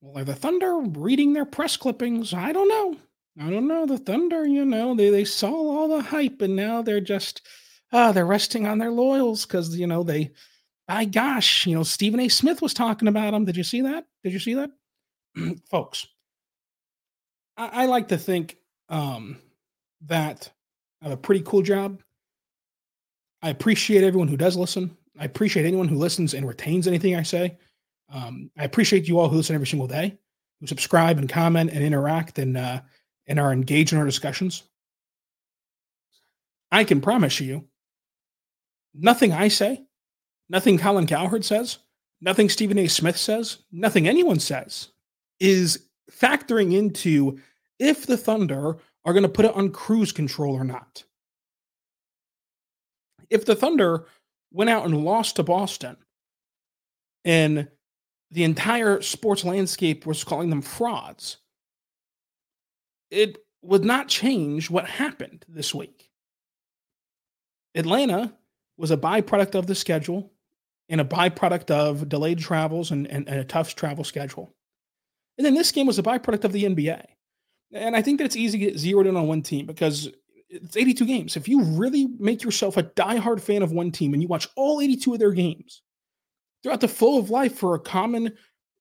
well, 0.00 0.18
are 0.18 0.24
the 0.24 0.34
Thunder 0.34 0.80
reading 0.80 1.32
their 1.32 1.44
press 1.44 1.76
clippings? 1.76 2.34
I 2.34 2.52
don't 2.52 2.68
know. 2.68 2.96
I 3.40 3.50
don't 3.50 3.68
know. 3.68 3.86
The 3.86 3.98
Thunder, 3.98 4.44
you 4.44 4.64
know, 4.64 4.96
they, 4.96 5.10
they 5.10 5.24
saw 5.24 5.48
all 5.48 5.88
the 5.88 6.02
hype 6.02 6.42
and 6.42 6.56
now 6.56 6.82
they're 6.82 7.00
just, 7.00 7.40
uh, 7.92 8.10
they're 8.10 8.26
resting 8.26 8.66
on 8.66 8.78
their 8.78 8.90
loyals 8.90 9.46
because, 9.46 9.78
you 9.78 9.86
know, 9.86 10.02
they, 10.02 10.32
by 10.88 11.04
gosh, 11.04 11.66
you 11.66 11.74
know, 11.74 11.84
Stephen 11.84 12.18
A. 12.18 12.28
Smith 12.28 12.60
was 12.60 12.74
talking 12.74 13.08
about 13.08 13.30
them. 13.30 13.44
Did 13.44 13.56
you 13.56 13.62
see 13.62 13.80
that? 13.82 14.04
Did 14.24 14.32
you 14.32 14.40
see 14.40 14.54
that? 14.54 14.70
Folks, 15.70 16.06
I, 17.56 17.84
I, 17.84 17.86
like 17.86 18.08
to 18.08 18.18
think 18.18 18.58
um, 18.88 19.38
that 20.06 20.50
I 21.00 21.04
have 21.04 21.14
a 21.14 21.20
pretty 21.20 21.42
cool 21.46 21.62
job. 21.62 22.02
I 23.42 23.50
appreciate 23.50 24.04
everyone 24.04 24.28
who 24.28 24.36
does 24.36 24.56
listen. 24.56 24.96
I 25.18 25.24
appreciate 25.24 25.64
anyone 25.64 25.88
who 25.88 25.96
listens 25.96 26.34
and 26.34 26.46
retains 26.46 26.86
anything 26.86 27.16
I 27.16 27.22
say. 27.22 27.56
Um, 28.12 28.50
I 28.58 28.64
appreciate 28.64 29.08
you 29.08 29.18
all 29.18 29.28
who 29.28 29.36
listen 29.36 29.54
every 29.54 29.66
single 29.66 29.88
day, 29.88 30.16
who 30.60 30.66
subscribe 30.66 31.18
and 31.18 31.28
comment 31.28 31.70
and 31.70 31.84
interact 31.84 32.38
and 32.38 32.56
uh, 32.56 32.80
and 33.26 33.40
are 33.40 33.52
engaged 33.52 33.92
in 33.92 33.98
our 33.98 34.04
discussions. 34.04 34.64
I 36.70 36.84
can 36.84 37.00
promise 37.00 37.40
you, 37.40 37.68
nothing 38.94 39.32
I 39.32 39.48
say, 39.48 39.84
nothing 40.48 40.76
Colin 40.76 41.06
Cowherd 41.06 41.44
says, 41.44 41.78
nothing 42.20 42.48
Stephen 42.48 42.78
A. 42.78 42.88
Smith 42.88 43.16
says, 43.16 43.58
nothing 43.70 44.08
anyone 44.08 44.40
says 44.40 44.88
is 45.40 45.88
factoring 46.10 46.76
into 46.76 47.38
if 47.78 48.06
the 48.06 48.16
Thunder 48.16 48.76
are 49.04 49.12
going 49.12 49.22
to 49.22 49.28
put 49.28 49.44
it 49.44 49.54
on 49.54 49.70
cruise 49.70 50.12
control 50.12 50.54
or 50.54 50.64
not. 50.64 51.04
If 53.30 53.44
the 53.44 53.56
Thunder 53.56 54.06
went 54.52 54.70
out 54.70 54.84
and 54.84 55.04
lost 55.04 55.36
to 55.36 55.42
Boston 55.42 55.96
and 57.24 57.68
the 58.34 58.42
entire 58.42 59.00
sports 59.00 59.44
landscape 59.44 60.04
was 60.06 60.24
calling 60.24 60.50
them 60.50 60.60
frauds, 60.60 61.36
it 63.08 63.38
would 63.62 63.84
not 63.84 64.08
change 64.08 64.68
what 64.68 64.86
happened 64.86 65.44
this 65.48 65.72
week. 65.72 66.10
Atlanta 67.76 68.34
was 68.76 68.90
a 68.90 68.96
byproduct 68.96 69.54
of 69.54 69.68
the 69.68 69.76
schedule 69.76 70.32
and 70.88 71.00
a 71.00 71.04
byproduct 71.04 71.70
of 71.70 72.08
delayed 72.08 72.40
travels 72.40 72.90
and, 72.90 73.06
and, 73.06 73.28
and, 73.28 73.38
a 73.38 73.44
tough 73.44 73.76
travel 73.76 74.02
schedule. 74.02 74.52
And 75.38 75.46
then 75.46 75.54
this 75.54 75.70
game 75.70 75.86
was 75.86 76.00
a 76.00 76.02
byproduct 76.02 76.42
of 76.42 76.52
the 76.52 76.64
NBA. 76.64 77.04
And 77.72 77.94
I 77.94 78.02
think 78.02 78.18
that 78.18 78.24
it's 78.24 78.36
easy 78.36 78.58
to 78.58 78.64
get 78.64 78.78
zeroed 78.78 79.06
in 79.06 79.16
on 79.16 79.28
one 79.28 79.42
team 79.42 79.64
because 79.64 80.10
it's 80.48 80.76
82 80.76 81.06
games. 81.06 81.36
If 81.36 81.46
you 81.46 81.62
really 81.62 82.08
make 82.18 82.42
yourself 82.42 82.76
a 82.76 82.82
diehard 82.82 83.40
fan 83.40 83.62
of 83.62 83.70
one 83.70 83.92
team 83.92 84.12
and 84.12 84.20
you 84.20 84.28
watch 84.28 84.48
all 84.56 84.80
82 84.80 85.12
of 85.12 85.20
their 85.20 85.32
games, 85.32 85.82
throughout 86.64 86.80
the 86.80 86.88
flow 86.88 87.18
of 87.18 87.30
life 87.30 87.54
for 87.54 87.74
a 87.74 87.78
common, 87.78 88.32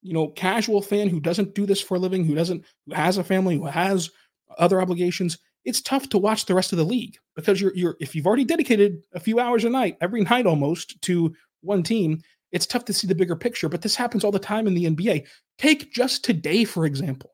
you 0.02 0.14
know, 0.14 0.30
casual 0.30 0.82
fan 0.82 1.10
who 1.10 1.20
doesn't 1.20 1.54
do 1.54 1.66
this 1.66 1.82
for 1.82 1.96
a 1.96 2.00
living, 2.00 2.26
who 2.26 2.34
doesn't, 2.34 2.64
who 2.88 2.96
has 2.96 3.18
a 3.18 3.24
family, 3.24 3.58
who 3.58 3.66
has 3.66 4.10
other 4.58 4.82
obligations, 4.82 5.38
it's 5.66 5.82
tough 5.82 6.10
to 6.10 6.18
watch 6.18 6.46
the 6.46 6.56
rest 6.56 6.72
of 6.72 6.78
the 6.78 6.84
league 6.84 7.18
because 7.36 7.62
you're 7.62 7.76
you're 7.76 7.96
if 8.00 8.16
you've 8.16 8.28
already 8.28 8.46
dedicated 8.46 9.02
a 9.14 9.20
few 9.20 9.40
hours 9.40 9.64
a 9.66 9.70
night, 9.70 9.98
every 10.02 10.22
night 10.22 10.46
almost 10.46 11.02
to 11.04 11.34
one 11.62 11.84
team, 11.84 12.22
it's 12.52 12.66
tough 12.66 12.86
to 12.86 12.94
see 12.94 13.08
the 13.08 13.16
bigger 13.16 13.36
picture. 13.36 13.70
But 13.70 13.82
this 13.82 13.96
happens 13.96 14.24
all 14.24 14.32
the 14.32 14.40
time 14.40 14.66
in 14.68 14.74
the 14.74 14.86
NBA. 14.86 15.28
Take 15.58 15.92
just 15.92 16.24
today, 16.24 16.64
for 16.66 16.86
example. 16.86 17.32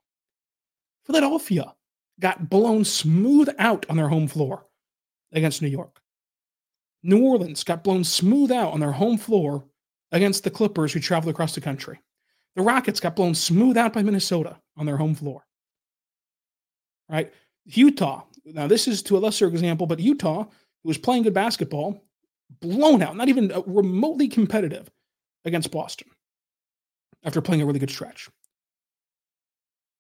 Philadelphia 1.06 1.74
got 2.20 2.50
blown 2.50 2.84
smooth 2.84 3.50
out 3.58 3.86
on 3.90 3.98
their 3.98 4.10
home 4.10 4.28
floor 4.28 4.66
against 5.32 5.62
New 5.62 5.70
York. 5.70 6.00
New 7.02 7.24
Orleans 7.24 7.64
got 7.64 7.84
blown 7.84 8.04
smooth 8.04 8.52
out 8.52 8.74
on 8.74 8.80
their 8.80 8.92
home 8.92 9.18
floor 9.18 9.66
against 10.12 10.44
the 10.44 10.52
Clippers 10.52 10.94
who 10.94 11.00
traveled 11.00 11.32
across 11.34 11.56
the 11.56 11.62
country. 11.62 12.00
The 12.56 12.62
Rockets 12.62 13.00
got 13.00 13.16
blown 13.16 13.36
smooth 13.36 13.78
out 13.78 13.94
by 13.94 14.04
Minnesota 14.04 14.58
on 14.76 14.86
their 14.86 14.98
home 14.98 15.16
floor. 15.16 15.46
Right? 17.08 17.32
Utah. 17.66 18.24
Now, 18.46 18.68
this 18.68 18.88
is 18.88 19.04
to 19.04 19.18
a 19.18 19.20
lesser 19.20 19.48
example, 19.48 19.88
but 19.88 20.00
Utah, 20.00 20.44
who 20.44 20.88
was 20.88 20.98
playing 20.98 21.24
good 21.24 21.34
basketball, 21.34 22.04
blown 22.62 23.02
out, 23.02 23.16
not 23.16 23.30
even 23.30 23.52
remotely 23.68 24.28
competitive 24.28 24.90
against 25.46 25.72
Boston 25.72 26.10
after 27.24 27.42
playing 27.42 27.62
a 27.62 27.66
really 27.66 27.80
good 27.80 27.92
stretch. 27.92 28.30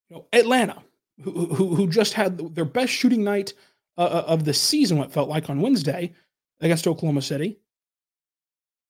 You 0.09 0.17
know, 0.17 0.25
Atlanta, 0.33 0.81
who, 1.21 1.31
who, 1.53 1.75
who 1.75 1.87
just 1.87 2.13
had 2.13 2.55
their 2.55 2.65
best 2.65 2.91
shooting 2.91 3.23
night 3.23 3.53
uh, 3.97 4.01
uh, 4.03 4.23
of 4.27 4.45
the 4.45 4.53
season, 4.53 4.97
what 4.97 5.11
felt 5.11 5.29
like 5.29 5.49
on 5.49 5.61
Wednesday 5.61 6.13
against 6.61 6.87
Oklahoma 6.87 7.21
City, 7.21 7.59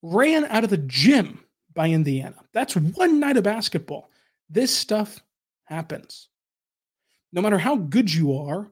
ran 0.02 0.44
out 0.46 0.64
of 0.64 0.70
the 0.70 0.78
gym 0.78 1.44
by 1.74 1.88
Indiana. 1.88 2.36
That's 2.52 2.76
one 2.76 3.20
night 3.20 3.36
of 3.36 3.44
basketball. 3.44 4.10
This 4.48 4.74
stuff 4.74 5.20
happens. 5.64 6.28
No 7.32 7.40
matter 7.40 7.58
how 7.58 7.76
good 7.76 8.12
you 8.12 8.36
are, 8.36 8.70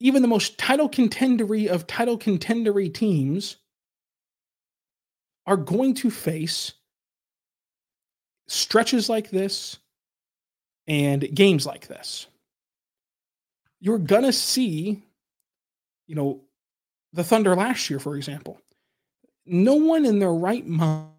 even 0.00 0.22
the 0.22 0.28
most 0.28 0.58
title 0.58 0.88
contendery 0.88 1.68
of 1.68 1.86
title 1.86 2.18
contendery 2.18 2.92
teams 2.92 3.56
are 5.46 5.56
going 5.56 5.94
to 5.94 6.10
face 6.10 6.72
stretches 8.48 9.08
like 9.08 9.30
this 9.30 9.78
and 10.88 11.34
games 11.34 11.64
like 11.64 11.86
this. 11.86 12.26
You're 13.80 13.98
going 13.98 14.24
to 14.24 14.32
see, 14.32 15.04
you 16.06 16.14
know, 16.14 16.42
the 17.12 17.24
Thunder 17.24 17.54
last 17.54 17.88
year, 17.88 18.00
for 18.00 18.16
example 18.16 18.60
no 19.46 19.74
one 19.74 20.04
in 20.04 20.18
their 20.18 20.34
right 20.34 20.66
mind 20.66 21.10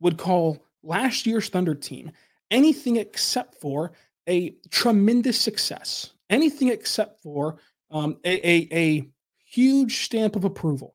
would 0.00 0.18
call 0.18 0.62
last 0.82 1.26
year's 1.26 1.48
Thunder 1.48 1.74
team 1.74 2.10
anything 2.50 2.96
except 2.96 3.60
for 3.60 3.92
a 4.28 4.50
tremendous 4.70 5.40
success, 5.40 6.12
anything 6.30 6.68
except 6.68 7.22
for 7.22 7.56
um, 7.90 8.18
a, 8.24 8.48
a, 8.48 8.68
a 8.72 9.08
huge 9.44 10.04
stamp 10.04 10.36
of 10.36 10.44
approval. 10.44 10.94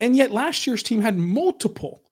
And 0.00 0.16
yet 0.16 0.30
last 0.32 0.66
year's 0.66 0.82
team 0.82 1.00
had 1.00 1.16
multiple, 1.16 2.02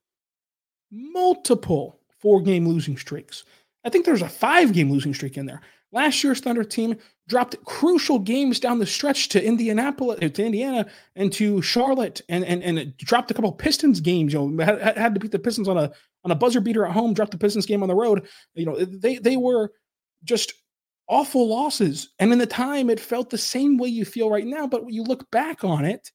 multiple 0.90 1.98
four 2.18 2.40
game 2.40 2.66
losing 2.66 2.96
streaks. 2.96 3.44
I 3.84 3.88
think 3.90 4.04
there's 4.04 4.22
a 4.22 4.28
five 4.28 4.72
game 4.72 4.90
losing 4.90 5.14
streak 5.14 5.36
in 5.36 5.46
there. 5.46 5.60
Last 5.92 6.22
year's 6.22 6.40
Thunder 6.40 6.62
team 6.62 6.96
dropped 7.28 7.62
crucial 7.64 8.18
games 8.18 8.60
down 8.60 8.78
the 8.78 8.86
stretch 8.86 9.28
to 9.30 9.44
Indianapolis, 9.44 10.18
to 10.20 10.44
Indiana, 10.44 10.86
and 11.16 11.32
to 11.32 11.60
Charlotte, 11.62 12.20
and 12.28 12.44
and 12.44 12.62
and 12.62 12.96
dropped 12.98 13.30
a 13.30 13.34
couple 13.34 13.52
Pistons 13.52 14.00
games. 14.00 14.32
You 14.32 14.50
know, 14.50 14.64
had, 14.64 14.96
had 14.96 15.14
to 15.14 15.20
beat 15.20 15.32
the 15.32 15.38
Pistons 15.38 15.68
on 15.68 15.76
a 15.76 15.90
on 16.24 16.30
a 16.30 16.36
buzzer 16.36 16.60
beater 16.60 16.86
at 16.86 16.92
home. 16.92 17.14
Dropped 17.14 17.32
the 17.32 17.38
Pistons 17.38 17.66
game 17.66 17.82
on 17.82 17.88
the 17.88 17.94
road. 17.94 18.28
You 18.54 18.66
know, 18.66 18.76
they 18.76 19.18
they 19.18 19.36
were 19.36 19.72
just 20.22 20.52
awful 21.08 21.48
losses. 21.48 22.10
And 22.18 22.32
in 22.32 22.38
the 22.38 22.46
time, 22.46 22.88
it 22.88 23.00
felt 23.00 23.30
the 23.30 23.38
same 23.38 23.76
way 23.76 23.88
you 23.88 24.04
feel 24.04 24.30
right 24.30 24.46
now. 24.46 24.66
But 24.66 24.84
you 24.88 25.02
look 25.02 25.28
back 25.30 25.64
on 25.64 25.84
it, 25.84 26.10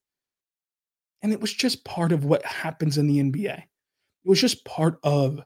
and 1.22 1.32
it 1.32 1.40
was 1.40 1.52
just 1.52 1.84
part 1.84 2.12
of 2.12 2.24
what 2.24 2.44
happens 2.44 2.96
in 2.96 3.06
the 3.06 3.18
NBA. 3.18 3.58
It 3.58 4.28
was 4.28 4.40
just 4.40 4.64
part 4.64 4.98
of 5.02 5.40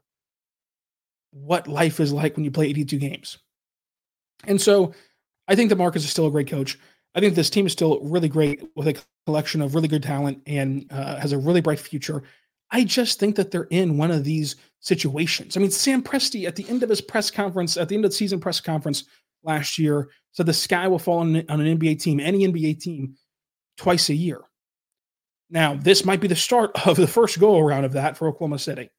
what 1.31 1.67
life 1.67 1.99
is 1.99 2.11
like 2.11 2.35
when 2.35 2.45
you 2.45 2.51
play 2.51 2.67
82 2.67 2.97
games. 2.97 3.37
And 4.45 4.61
so 4.61 4.93
I 5.47 5.55
think 5.55 5.69
that 5.69 5.77
Marcus 5.77 6.03
is 6.03 6.09
still 6.09 6.27
a 6.27 6.31
great 6.31 6.47
coach. 6.47 6.79
I 7.13 7.19
think 7.19 7.35
this 7.35 7.49
team 7.49 7.65
is 7.65 7.73
still 7.73 7.99
really 8.01 8.29
great 8.29 8.63
with 8.75 8.87
a 8.87 9.01
collection 9.25 9.61
of 9.61 9.75
really 9.75 9.87
good 9.87 10.03
talent 10.03 10.41
and 10.47 10.85
uh, 10.91 11.19
has 11.19 11.33
a 11.33 11.37
really 11.37 11.61
bright 11.61 11.79
future. 11.79 12.23
I 12.71 12.85
just 12.85 13.19
think 13.19 13.35
that 13.35 13.51
they're 13.51 13.67
in 13.69 13.97
one 13.97 14.11
of 14.11 14.23
these 14.23 14.55
situations. 14.79 15.57
I 15.57 15.59
mean, 15.59 15.71
Sam 15.71 16.01
Presti 16.01 16.47
at 16.47 16.55
the 16.55 16.67
end 16.69 16.83
of 16.83 16.89
his 16.89 17.01
press 17.01 17.29
conference, 17.29 17.75
at 17.75 17.89
the 17.89 17.95
end 17.95 18.05
of 18.05 18.11
the 18.11 18.17
season 18.17 18.39
press 18.39 18.61
conference 18.61 19.03
last 19.43 19.77
year, 19.77 20.09
said 20.31 20.45
the 20.45 20.53
sky 20.53 20.87
will 20.87 20.99
fall 20.99 21.19
on, 21.19 21.35
on 21.49 21.59
an 21.59 21.77
NBA 21.77 22.01
team, 22.01 22.19
any 22.19 22.47
NBA 22.47 22.79
team, 22.79 23.15
twice 23.77 24.09
a 24.09 24.13
year. 24.13 24.41
Now, 25.49 25.75
this 25.75 26.05
might 26.05 26.21
be 26.21 26.29
the 26.29 26.35
start 26.35 26.71
of 26.87 26.95
the 26.95 27.07
first 27.07 27.39
go 27.39 27.59
around 27.59 27.83
of 27.83 27.93
that 27.93 28.15
for 28.15 28.27
Oklahoma 28.27 28.59
City. 28.59 28.89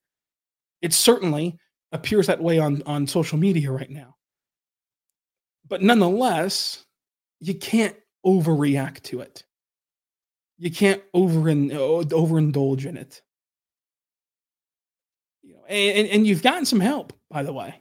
It 0.83 0.93
certainly 0.93 1.59
appears 1.93 2.27
that 2.27 2.43
way 2.43 2.59
on, 2.59 2.83
on 2.85 3.07
social 3.07 3.39
media 3.39 3.71
right 3.71 3.91
now. 3.91 4.17
But 5.73 5.81
nonetheless, 5.81 6.85
you 7.41 7.55
can't 7.55 7.97
overreact 8.27 9.05
to 9.05 9.23
it. 9.23 9.43
You 10.59 10.71
can't 10.71 11.03
over 11.15 11.41
overindulge 11.41 12.85
in 12.85 12.99
it. 12.99 13.23
You 15.41 15.55
know, 15.55 15.65
and, 15.71 16.09
and 16.09 16.27
you've 16.27 16.43
gotten 16.43 16.67
some 16.67 16.81
help, 16.81 17.15
by 17.31 17.43
the 17.43 17.55
way. 17.55 17.81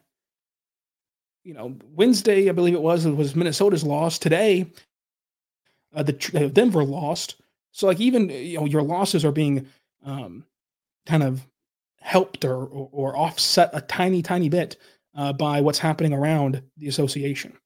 You 1.43 1.53
know, 1.53 1.75
Wednesday, 1.93 2.47
I 2.47 2.53
believe 2.53 2.75
it 2.75 2.81
was, 2.81 3.05
it 3.05 3.11
was 3.11 3.35
Minnesota's 3.35 3.83
loss. 3.83 4.17
Today, 4.17 4.71
uh, 5.93 6.03
the 6.03 6.45
uh, 6.45 6.47
Denver 6.47 6.85
lost. 6.85 7.41
So, 7.73 7.87
like, 7.87 7.99
even 7.99 8.29
you 8.29 8.57
know, 8.57 8.67
your 8.67 8.83
losses 8.83 9.25
are 9.25 9.33
being 9.33 9.67
um, 10.05 10.45
kind 11.05 11.23
of 11.23 11.45
helped 11.99 12.45
or, 12.45 12.55
or, 12.55 12.89
or 12.93 13.17
offset 13.17 13.69
a 13.73 13.81
tiny, 13.81 14.21
tiny 14.21 14.47
bit 14.47 14.77
uh, 15.13 15.33
by 15.33 15.59
what's 15.59 15.79
happening 15.79 16.13
around 16.13 16.63
the 16.77 16.87
association. 16.87 17.57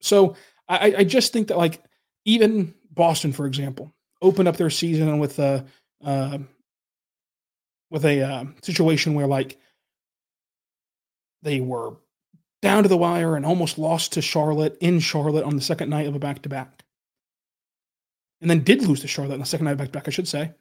So 0.00 0.36
I, 0.68 0.94
I 0.98 1.04
just 1.04 1.32
think 1.32 1.48
that 1.48 1.56
like 1.58 1.82
even 2.24 2.74
Boston, 2.90 3.32
for 3.32 3.46
example, 3.46 3.92
opened 4.20 4.48
up 4.48 4.56
their 4.56 4.70
season 4.70 5.18
with 5.18 5.38
a 5.38 5.64
uh, 6.04 6.38
with 7.90 8.04
a 8.04 8.22
uh, 8.22 8.44
situation 8.62 9.14
where 9.14 9.26
like 9.26 9.58
they 11.42 11.60
were 11.60 11.96
down 12.60 12.82
to 12.82 12.88
the 12.88 12.96
wire 12.96 13.36
and 13.36 13.46
almost 13.46 13.78
lost 13.78 14.12
to 14.12 14.22
Charlotte 14.22 14.76
in 14.80 15.00
Charlotte 15.00 15.44
on 15.44 15.56
the 15.56 15.62
second 15.62 15.88
night 15.88 16.06
of 16.06 16.14
a 16.14 16.18
back 16.18 16.42
to 16.42 16.48
back, 16.48 16.84
and 18.40 18.50
then 18.50 18.64
did 18.64 18.82
lose 18.82 19.00
to 19.00 19.08
Charlotte 19.08 19.34
on 19.34 19.40
the 19.40 19.46
second 19.46 19.64
night 19.64 19.72
of 19.72 19.78
back 19.78 19.88
to 19.88 19.92
back, 19.92 20.08
I 20.08 20.10
should 20.10 20.28
say. 20.28 20.52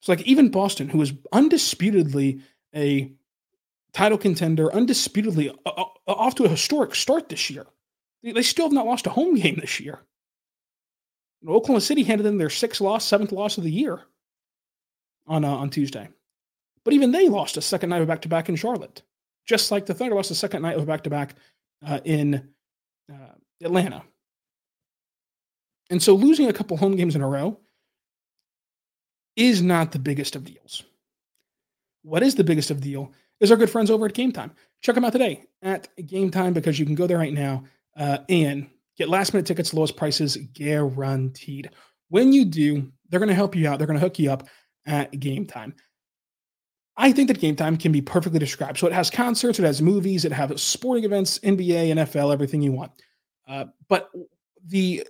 So 0.00 0.12
like 0.12 0.22
even 0.22 0.48
Boston, 0.48 0.88
who 0.88 1.02
is 1.02 1.12
undisputedly 1.32 2.40
a 2.74 3.12
title 3.92 4.18
contender, 4.18 4.72
undisputedly 4.72 5.50
uh, 5.66 5.70
uh, 5.76 5.84
off 6.06 6.34
to 6.36 6.44
a 6.44 6.48
historic 6.48 6.94
start 6.94 7.28
this 7.28 7.50
year, 7.50 7.66
they 8.22 8.42
still 8.42 8.66
have 8.66 8.72
not 8.72 8.86
lost 8.86 9.06
a 9.06 9.10
home 9.10 9.34
game 9.34 9.56
this 9.60 9.80
year. 9.80 10.00
Oklahoma 11.46 11.80
City 11.80 12.02
handed 12.02 12.26
in 12.26 12.38
their 12.38 12.50
sixth 12.50 12.80
loss, 12.80 13.06
seventh 13.06 13.32
loss 13.32 13.56
of 13.56 13.64
the 13.64 13.70
year 13.70 14.02
on 15.26 15.44
uh, 15.44 15.48
on 15.48 15.70
Tuesday. 15.70 16.08
But 16.84 16.94
even 16.94 17.12
they 17.12 17.28
lost 17.28 17.56
a 17.56 17.62
second 17.62 17.90
night 17.90 18.02
of 18.02 18.08
back 18.08 18.22
to 18.22 18.28
back 18.28 18.48
in 18.48 18.56
Charlotte, 18.56 19.02
just 19.46 19.70
like 19.70 19.86
the 19.86 19.94
Thunder 19.94 20.16
lost 20.16 20.30
a 20.30 20.34
second 20.34 20.62
night 20.62 20.76
of 20.76 20.86
back 20.86 21.04
to 21.04 21.10
back 21.10 21.34
in 22.04 22.48
uh, 23.10 23.34
Atlanta. 23.62 24.02
And 25.90 26.02
so 26.02 26.14
losing 26.14 26.48
a 26.48 26.52
couple 26.52 26.76
home 26.76 26.96
games 26.96 27.16
in 27.16 27.22
a 27.22 27.28
row 27.28 27.58
is 29.36 29.62
not 29.62 29.92
the 29.92 29.98
biggest 29.98 30.36
of 30.36 30.44
deals. 30.44 30.82
What 32.02 32.22
is 32.22 32.34
the 32.34 32.44
biggest 32.44 32.70
of 32.70 32.80
deal 32.80 33.12
is 33.40 33.50
our 33.50 33.56
good 33.56 33.70
friends 33.70 33.90
over 33.90 34.06
at 34.06 34.14
Game 34.14 34.32
Time. 34.32 34.52
Check 34.82 34.94
them 34.94 35.04
out 35.04 35.12
today 35.12 35.44
at 35.62 35.88
Game 36.06 36.30
Time 36.30 36.52
because 36.52 36.78
you 36.78 36.86
can 36.86 36.94
go 36.94 37.06
there 37.06 37.18
right 37.18 37.32
now 37.32 37.64
uh, 37.96 38.18
and 38.28 38.68
get 38.96 39.08
last 39.08 39.32
minute 39.32 39.46
tickets, 39.46 39.74
lowest 39.74 39.96
prices 39.96 40.36
guaranteed. 40.52 41.70
When 42.08 42.32
you 42.32 42.44
do, 42.44 42.90
they're 43.08 43.20
going 43.20 43.28
to 43.28 43.34
help 43.34 43.54
you 43.54 43.68
out. 43.68 43.78
They're 43.78 43.86
going 43.86 43.98
to 43.98 44.04
hook 44.04 44.18
you 44.18 44.30
up 44.30 44.48
at 44.86 45.18
Game 45.18 45.46
Time. 45.46 45.74
I 46.96 47.12
think 47.12 47.28
that 47.28 47.40
Game 47.40 47.56
Time 47.56 47.76
can 47.76 47.92
be 47.92 48.02
perfectly 48.02 48.38
described. 48.38 48.78
So 48.78 48.86
it 48.86 48.92
has 48.92 49.10
concerts, 49.10 49.58
it 49.58 49.64
has 49.64 49.80
movies, 49.80 50.24
it 50.24 50.32
has 50.32 50.60
sporting 50.60 51.04
events, 51.04 51.38
NBA, 51.38 51.94
NFL, 51.94 52.32
everything 52.32 52.60
you 52.60 52.72
want. 52.72 52.92
Uh, 53.48 53.66
but 53.88 54.10
the 54.66 55.06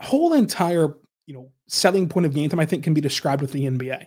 whole 0.00 0.32
entire 0.34 0.94
you 1.26 1.34
know 1.34 1.50
selling 1.66 2.08
point 2.08 2.26
of 2.26 2.34
Game 2.34 2.48
Time, 2.48 2.60
I 2.60 2.66
think, 2.66 2.84
can 2.84 2.94
be 2.94 3.00
described 3.00 3.42
with 3.42 3.52
the 3.52 3.64
NBA. 3.64 4.06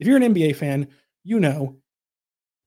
If 0.00 0.06
you're 0.06 0.16
an 0.16 0.34
NBA 0.34 0.56
fan, 0.56 0.88
you 1.22 1.38
know 1.40 1.76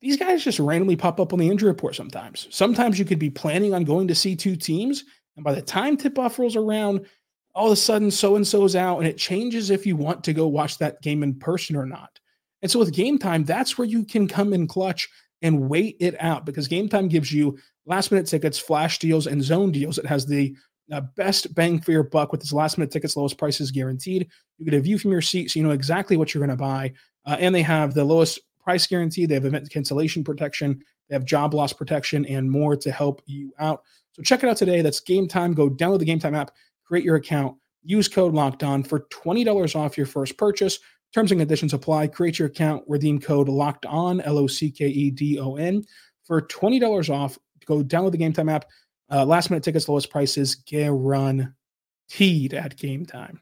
these 0.01 0.17
guys 0.17 0.43
just 0.43 0.59
randomly 0.59 0.95
pop 0.95 1.19
up 1.19 1.33
on 1.33 1.39
the 1.39 1.49
injury 1.49 1.69
report 1.69 1.95
sometimes. 1.95 2.47
Sometimes 2.51 2.97
you 2.97 3.05
could 3.05 3.19
be 3.19 3.29
planning 3.29 3.73
on 3.73 3.83
going 3.83 4.07
to 4.07 4.15
see 4.15 4.35
two 4.35 4.55
teams, 4.55 5.03
and 5.35 5.43
by 5.43 5.53
the 5.53 5.61
time 5.61 5.97
tip 5.97 6.17
off 6.17 6.39
rolls 6.39 6.55
around, 6.55 7.05
all 7.53 7.67
of 7.67 7.73
a 7.73 7.75
sudden 7.75 8.11
so 8.11 8.35
and 8.35 8.47
so's 8.47 8.75
out, 8.75 8.99
and 8.99 9.07
it 9.07 9.17
changes 9.17 9.69
if 9.69 9.85
you 9.85 9.95
want 9.95 10.23
to 10.23 10.33
go 10.33 10.47
watch 10.47 10.77
that 10.77 11.01
game 11.01 11.23
in 11.23 11.37
person 11.37 11.75
or 11.75 11.85
not. 11.85 12.19
And 12.61 12.69
so 12.69 12.79
with 12.79 12.93
game 12.93 13.17
time, 13.17 13.43
that's 13.43 13.77
where 13.77 13.87
you 13.87 14.05
can 14.05 14.27
come 14.27 14.53
in 14.53 14.67
clutch 14.67 15.09
and 15.41 15.69
wait 15.69 15.97
it 15.99 16.15
out 16.19 16.45
because 16.45 16.67
game 16.67 16.89
time 16.89 17.07
gives 17.07 17.31
you 17.31 17.57
last 17.85 18.11
minute 18.11 18.27
tickets, 18.27 18.59
flash 18.59 18.99
deals, 18.99 19.27
and 19.27 19.41
zone 19.41 19.71
deals. 19.71 19.97
It 19.97 20.05
has 20.05 20.25
the 20.25 20.55
uh, 20.91 21.01
best 21.15 21.53
bang 21.55 21.79
for 21.79 21.91
your 21.91 22.03
buck 22.03 22.31
with 22.31 22.41
its 22.41 22.53
last 22.53 22.77
minute 22.77 22.91
tickets, 22.91 23.15
lowest 23.15 23.37
prices 23.37 23.71
guaranteed. 23.71 24.27
You 24.57 24.65
get 24.65 24.73
a 24.73 24.81
view 24.81 24.97
from 24.97 25.11
your 25.11 25.21
seat 25.21 25.51
so 25.51 25.59
you 25.59 25.65
know 25.65 25.71
exactly 25.71 26.17
what 26.17 26.33
you're 26.33 26.45
going 26.45 26.57
to 26.57 26.61
buy. 26.61 26.93
Uh, 27.25 27.37
and 27.39 27.53
they 27.53 27.61
have 27.61 27.93
the 27.93 28.03
lowest 28.03 28.39
price 28.69 28.85
guarantee, 28.85 29.25
they 29.25 29.33
have 29.33 29.45
event 29.45 29.67
cancellation 29.71 30.23
protection, 30.23 30.79
they 31.07 31.15
have 31.15 31.25
job 31.25 31.55
loss 31.55 31.73
protection, 31.73 32.23
and 32.27 32.51
more 32.51 32.75
to 32.75 32.91
help 32.91 33.19
you 33.25 33.51
out. 33.57 33.81
So 34.11 34.21
check 34.21 34.43
it 34.43 34.47
out 34.47 34.57
today. 34.57 34.83
That's 34.83 34.99
game 34.99 35.27
time. 35.27 35.55
Go 35.55 35.71
download 35.71 35.97
the 35.97 36.05
game 36.05 36.19
time 36.19 36.35
app, 36.35 36.51
create 36.85 37.03
your 37.03 37.15
account, 37.15 37.57
use 37.81 38.07
code 38.07 38.35
locked 38.35 38.61
on 38.61 38.83
for 38.83 39.07
$20 39.11 39.75
off 39.75 39.97
your 39.97 40.05
first 40.05 40.37
purchase. 40.37 40.77
Terms 41.15 41.31
and 41.31 41.41
conditions 41.41 41.73
apply. 41.73 42.09
Create 42.09 42.37
your 42.37 42.47
account, 42.47 42.83
redeem 42.87 43.19
code 43.19 43.49
locked 43.49 43.87
on, 43.87 44.21
L 44.21 44.37
O 44.37 44.45
C 44.45 44.69
K 44.69 44.85
E 44.85 45.09
D 45.09 45.39
O 45.39 45.55
N, 45.55 45.83
for 46.25 46.43
$20 46.43 47.09
off. 47.09 47.39
Go 47.65 47.81
download 47.81 48.11
the 48.11 48.19
game 48.19 48.33
time 48.33 48.49
app. 48.49 48.65
Uh, 49.11 49.25
last 49.25 49.49
minute 49.49 49.63
tickets, 49.63 49.89
lowest 49.89 50.11
prices 50.11 50.53
guaranteed 50.53 52.53
at 52.53 52.77
game 52.77 53.03
time. 53.03 53.41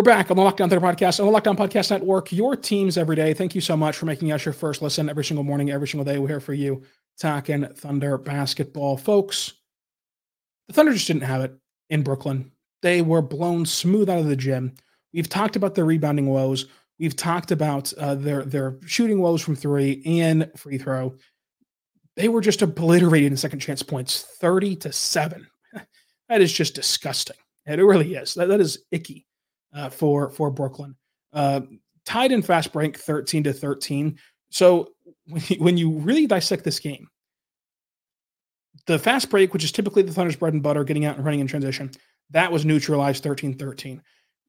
We're 0.00 0.04
back 0.04 0.30
on 0.30 0.38
the 0.38 0.42
Locked 0.42 0.62
On 0.62 0.70
Thunder 0.70 0.86
podcast 0.86 1.20
on 1.20 1.26
the 1.26 1.32
Locked 1.32 1.46
On 1.46 1.58
Podcast 1.58 1.90
Network. 1.90 2.32
Your 2.32 2.56
teams 2.56 2.96
every 2.96 3.16
day. 3.16 3.34
Thank 3.34 3.54
you 3.54 3.60
so 3.60 3.76
much 3.76 3.98
for 3.98 4.06
making 4.06 4.32
us 4.32 4.46
your 4.46 4.54
first 4.54 4.80
listen 4.80 5.10
every 5.10 5.26
single 5.26 5.44
morning, 5.44 5.70
every 5.70 5.86
single 5.86 6.06
day. 6.06 6.18
We're 6.18 6.28
here 6.28 6.40
for 6.40 6.54
you, 6.54 6.84
talking 7.18 7.66
Thunder 7.66 8.16
basketball, 8.16 8.96
folks. 8.96 9.52
The 10.68 10.72
Thunder 10.72 10.94
just 10.94 11.06
didn't 11.06 11.24
have 11.24 11.42
it 11.42 11.54
in 11.90 12.02
Brooklyn. 12.02 12.50
They 12.80 13.02
were 13.02 13.20
blown 13.20 13.66
smooth 13.66 14.08
out 14.08 14.20
of 14.20 14.26
the 14.26 14.36
gym. 14.36 14.72
We've 15.12 15.28
talked 15.28 15.56
about 15.56 15.74
their 15.74 15.84
rebounding 15.84 16.28
woes. 16.28 16.64
We've 16.98 17.14
talked 17.14 17.50
about 17.50 17.92
uh, 17.98 18.14
their 18.14 18.42
their 18.46 18.78
shooting 18.86 19.20
woes 19.20 19.42
from 19.42 19.54
three 19.54 20.02
and 20.06 20.50
free 20.56 20.78
throw. 20.78 21.14
They 22.16 22.30
were 22.30 22.40
just 22.40 22.62
obliterated 22.62 23.32
in 23.32 23.36
second 23.36 23.58
chance 23.58 23.82
points, 23.82 24.22
thirty 24.22 24.76
to 24.76 24.92
seven. 24.92 25.46
that 26.30 26.40
is 26.40 26.54
just 26.54 26.74
disgusting. 26.74 27.36
It 27.66 27.74
really 27.74 28.14
is. 28.14 28.32
That, 28.32 28.48
that 28.48 28.62
is 28.62 28.78
icky 28.90 29.26
uh, 29.74 29.88
for 29.88 30.30
for 30.30 30.50
Brooklyn. 30.50 30.94
Uh, 31.32 31.60
tied 32.04 32.32
in 32.32 32.42
fast 32.42 32.72
break, 32.72 32.98
thirteen 32.98 33.44
to 33.44 33.52
thirteen. 33.52 34.18
So 34.50 34.88
when 35.26 35.42
you, 35.48 35.56
when 35.58 35.76
you 35.76 35.90
really 35.98 36.26
dissect 36.26 36.64
this 36.64 36.80
game, 36.80 37.08
the 38.86 38.98
fast 38.98 39.30
break, 39.30 39.52
which 39.52 39.64
is 39.64 39.72
typically 39.72 40.02
the 40.02 40.12
Thunder's 40.12 40.36
bread 40.36 40.52
and 40.52 40.62
butter, 40.62 40.84
getting 40.84 41.04
out 41.04 41.16
and 41.16 41.24
running 41.24 41.40
in 41.40 41.46
transition, 41.46 41.90
that 42.30 42.50
was 42.50 42.64
neutralized 42.64 43.24
13-13. 43.24 44.00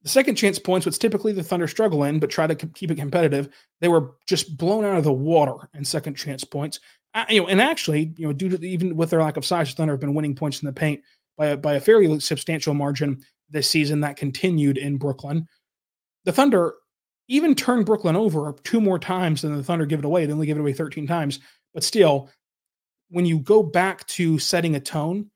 The 0.02 0.08
second 0.08 0.34
chance 0.34 0.58
points, 0.58 0.84
which 0.84 0.98
typically 0.98 1.32
the 1.32 1.44
Thunder 1.44 1.68
struggle 1.68 2.04
in, 2.04 2.18
but 2.18 2.30
try 2.30 2.46
to 2.46 2.54
keep 2.54 2.90
it 2.90 2.96
competitive, 2.96 3.48
they 3.80 3.88
were 3.88 4.14
just 4.26 4.56
blown 4.56 4.84
out 4.84 4.96
of 4.96 5.04
the 5.04 5.12
water 5.12 5.68
in 5.74 5.84
second 5.84 6.14
chance 6.14 6.42
points. 6.42 6.80
Uh, 7.14 7.24
you 7.28 7.40
know, 7.40 7.46
and 7.46 7.60
actually, 7.60 8.12
you 8.16 8.26
know, 8.26 8.32
due 8.32 8.48
to 8.48 8.58
the, 8.58 8.68
even 8.68 8.96
with 8.96 9.10
their 9.10 9.22
lack 9.22 9.36
of 9.36 9.44
size, 9.44 9.70
the 9.70 9.76
Thunder 9.76 9.92
have 9.92 10.00
been 10.00 10.14
winning 10.14 10.34
points 10.34 10.60
in 10.60 10.66
the 10.66 10.72
paint 10.72 11.02
by 11.36 11.48
a, 11.48 11.56
by 11.56 11.74
a 11.74 11.80
fairly 11.80 12.18
substantial 12.18 12.74
margin 12.74 13.20
this 13.52 13.68
season 13.68 14.00
that 14.00 14.16
continued 14.16 14.78
in 14.78 14.96
Brooklyn. 14.96 15.46
The 16.24 16.32
Thunder 16.32 16.74
even 17.28 17.54
turned 17.54 17.86
Brooklyn 17.86 18.16
over 18.16 18.54
two 18.64 18.80
more 18.80 18.98
times 18.98 19.42
than 19.42 19.56
the 19.56 19.62
Thunder 19.62 19.86
give 19.86 20.00
it 20.00 20.04
away. 20.04 20.26
They 20.26 20.32
only 20.32 20.46
give 20.46 20.56
it 20.56 20.60
away 20.60 20.72
13 20.72 21.06
times. 21.06 21.38
But 21.72 21.84
still, 21.84 22.30
when 23.10 23.26
you 23.26 23.38
go 23.38 23.62
back 23.62 24.06
to 24.08 24.38
setting 24.38 24.74
a 24.74 24.80
tone, 24.80 25.30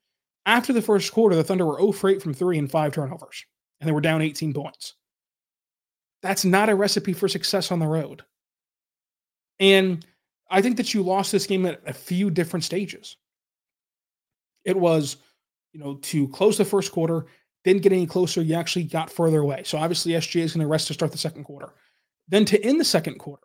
after 0.45 0.73
the 0.73 0.81
first 0.81 1.11
quarter, 1.11 1.35
the 1.35 1.43
Thunder 1.43 1.65
were 1.65 1.79
0 1.79 1.91
for 1.91 2.09
8 2.09 2.21
from 2.21 2.33
three 2.33 2.57
and 2.57 2.69
five 2.69 2.93
turnovers, 2.93 3.45
and 3.79 3.87
they 3.87 3.91
were 3.91 4.01
down 4.01 4.21
18 4.21 4.53
points. 4.53 4.95
That's 6.21 6.45
not 6.45 6.69
a 6.69 6.75
recipe 6.75 7.13
for 7.13 7.27
success 7.27 7.71
on 7.71 7.79
the 7.79 7.87
road. 7.87 8.23
And 9.59 10.05
I 10.49 10.61
think 10.61 10.77
that 10.77 10.93
you 10.93 11.03
lost 11.03 11.31
this 11.31 11.47
game 11.47 11.65
at 11.65 11.81
a 11.85 11.93
few 11.93 12.29
different 12.29 12.63
stages. 12.63 13.17
It 14.63 14.77
was, 14.77 15.17
you 15.73 15.79
know, 15.79 15.95
to 15.95 16.27
close 16.29 16.57
the 16.57 16.65
first 16.65 16.91
quarter, 16.91 17.25
didn't 17.67 17.83
get 17.83 17.91
any 17.91 18.07
closer. 18.07 18.41
You 18.41 18.55
actually 18.55 18.85
got 18.85 19.11
further 19.11 19.39
away. 19.39 19.63
So 19.65 19.77
obviously 19.77 20.13
SGA 20.13 20.43
is 20.43 20.53
going 20.53 20.61
to 20.61 20.67
rest 20.67 20.87
to 20.87 20.93
start 20.93 21.11
the 21.11 21.17
second 21.17 21.43
quarter. 21.43 21.73
Then 22.27 22.45
to 22.45 22.63
end 22.63 22.79
the 22.79 22.85
second 22.85 23.19
quarter, 23.19 23.43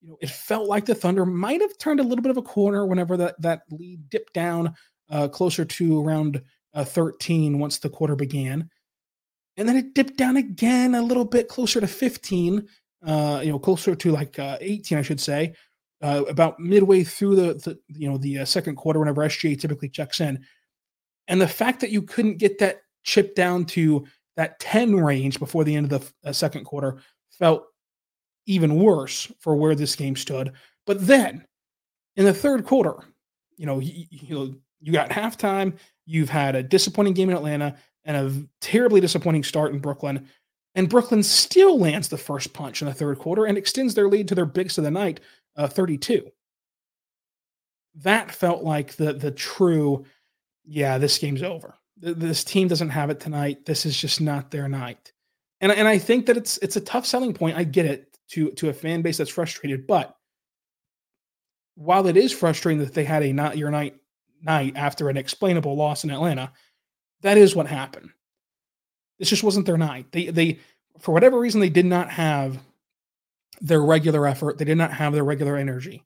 you 0.00 0.10
know, 0.10 0.18
it 0.20 0.30
felt 0.30 0.68
like 0.68 0.84
the 0.84 0.94
Thunder 0.94 1.26
might 1.26 1.60
have 1.60 1.76
turned 1.78 2.00
a 2.00 2.04
little 2.04 2.22
bit 2.22 2.30
of 2.30 2.36
a 2.36 2.42
corner 2.42 2.86
whenever 2.86 3.16
that 3.16 3.40
that 3.42 3.62
lead 3.70 4.08
dipped 4.10 4.32
down 4.32 4.74
uh, 5.10 5.28
closer 5.28 5.64
to 5.64 6.04
around 6.04 6.42
uh, 6.74 6.84
13 6.84 7.58
once 7.58 7.78
the 7.78 7.88
quarter 7.88 8.14
began, 8.14 8.70
and 9.56 9.68
then 9.68 9.76
it 9.76 9.94
dipped 9.94 10.16
down 10.16 10.36
again 10.36 10.94
a 10.94 11.02
little 11.02 11.24
bit 11.24 11.48
closer 11.48 11.80
to 11.80 11.86
15. 11.86 12.68
Uh, 13.04 13.40
you 13.44 13.50
know, 13.50 13.58
closer 13.58 13.94
to 13.94 14.10
like 14.10 14.38
uh, 14.38 14.58
18, 14.60 14.98
I 14.98 15.02
should 15.02 15.20
say, 15.20 15.54
uh, 16.02 16.24
about 16.28 16.58
midway 16.58 17.04
through 17.04 17.36
the, 17.36 17.54
the 17.54 17.78
you 17.88 18.08
know 18.08 18.18
the 18.18 18.38
uh, 18.38 18.44
second 18.44 18.76
quarter, 18.76 19.00
whenever 19.00 19.22
SGA 19.22 19.58
typically 19.58 19.88
checks 19.88 20.20
in, 20.20 20.44
and 21.26 21.40
the 21.40 21.48
fact 21.48 21.80
that 21.80 21.90
you 21.90 22.02
couldn't 22.02 22.38
get 22.38 22.58
that 22.58 22.82
chip 23.08 23.34
down 23.34 23.64
to 23.64 24.06
that 24.36 24.60
10 24.60 24.96
range 24.96 25.38
before 25.38 25.64
the 25.64 25.74
end 25.74 25.90
of 25.90 26.12
the 26.22 26.28
uh, 26.28 26.32
second 26.32 26.64
quarter 26.64 26.98
felt 27.30 27.64
even 28.46 28.76
worse 28.76 29.32
for 29.40 29.56
where 29.56 29.74
this 29.74 29.96
game 29.96 30.14
stood. 30.14 30.52
But 30.86 31.06
then 31.06 31.44
in 32.16 32.24
the 32.24 32.34
third 32.34 32.64
quarter, 32.64 32.96
you 33.56 33.66
know, 33.66 33.78
you, 33.78 34.04
you, 34.10 34.60
you 34.80 34.92
got 34.92 35.10
halftime, 35.10 35.76
you've 36.06 36.30
had 36.30 36.54
a 36.54 36.62
disappointing 36.62 37.14
game 37.14 37.30
in 37.30 37.36
Atlanta 37.36 37.76
and 38.04 38.16
a 38.16 38.48
terribly 38.60 39.00
disappointing 39.00 39.42
start 39.42 39.72
in 39.72 39.80
Brooklyn. 39.80 40.28
And 40.74 40.88
Brooklyn 40.88 41.22
still 41.22 41.78
lands 41.78 42.08
the 42.08 42.18
first 42.18 42.52
punch 42.52 42.82
in 42.82 42.88
the 42.88 42.94
third 42.94 43.18
quarter 43.18 43.46
and 43.46 43.58
extends 43.58 43.94
their 43.94 44.08
lead 44.08 44.28
to 44.28 44.34
their 44.34 44.46
biggest 44.46 44.78
of 44.78 44.84
the 44.84 44.90
night, 44.90 45.20
uh, 45.56 45.66
32. 45.66 46.30
That 47.96 48.30
felt 48.30 48.62
like 48.62 48.94
the 48.94 49.14
the 49.14 49.32
true, 49.32 50.04
yeah, 50.64 50.98
this 50.98 51.18
game's 51.18 51.42
over. 51.42 51.74
This 52.00 52.44
team 52.44 52.68
doesn't 52.68 52.90
have 52.90 53.10
it 53.10 53.20
tonight. 53.20 53.66
This 53.66 53.84
is 53.84 53.96
just 53.96 54.20
not 54.20 54.50
their 54.50 54.68
night. 54.68 55.12
And, 55.60 55.72
and 55.72 55.88
I 55.88 55.98
think 55.98 56.26
that 56.26 56.36
it's 56.36 56.58
it's 56.58 56.76
a 56.76 56.80
tough 56.80 57.06
selling 57.06 57.34
point. 57.34 57.56
I 57.56 57.64
get 57.64 57.86
it 57.86 58.16
to 58.30 58.50
to 58.52 58.68
a 58.68 58.72
fan 58.72 59.02
base 59.02 59.18
that's 59.18 59.30
frustrated. 59.30 59.86
But 59.86 60.16
while 61.74 62.06
it 62.06 62.16
is 62.16 62.32
frustrating 62.32 62.80
that 62.80 62.94
they 62.94 63.04
had 63.04 63.22
a 63.22 63.32
not 63.32 63.58
your 63.58 63.70
night 63.70 63.96
night 64.42 64.76
after 64.76 65.08
an 65.08 65.16
explainable 65.16 65.76
loss 65.76 66.04
in 66.04 66.10
Atlanta, 66.10 66.52
that 67.22 67.38
is 67.38 67.56
what 67.56 67.66
happened. 67.66 68.10
This 69.18 69.30
just 69.30 69.42
wasn't 69.42 69.66
their 69.66 69.78
night. 69.78 70.12
They 70.12 70.26
they 70.26 70.60
for 71.00 71.12
whatever 71.12 71.38
reason 71.38 71.60
they 71.60 71.68
did 71.68 71.86
not 71.86 72.10
have 72.10 72.58
their 73.60 73.82
regular 73.82 74.26
effort. 74.26 74.58
They 74.58 74.64
did 74.64 74.78
not 74.78 74.92
have 74.92 75.12
their 75.12 75.24
regular 75.24 75.56
energy. 75.56 76.04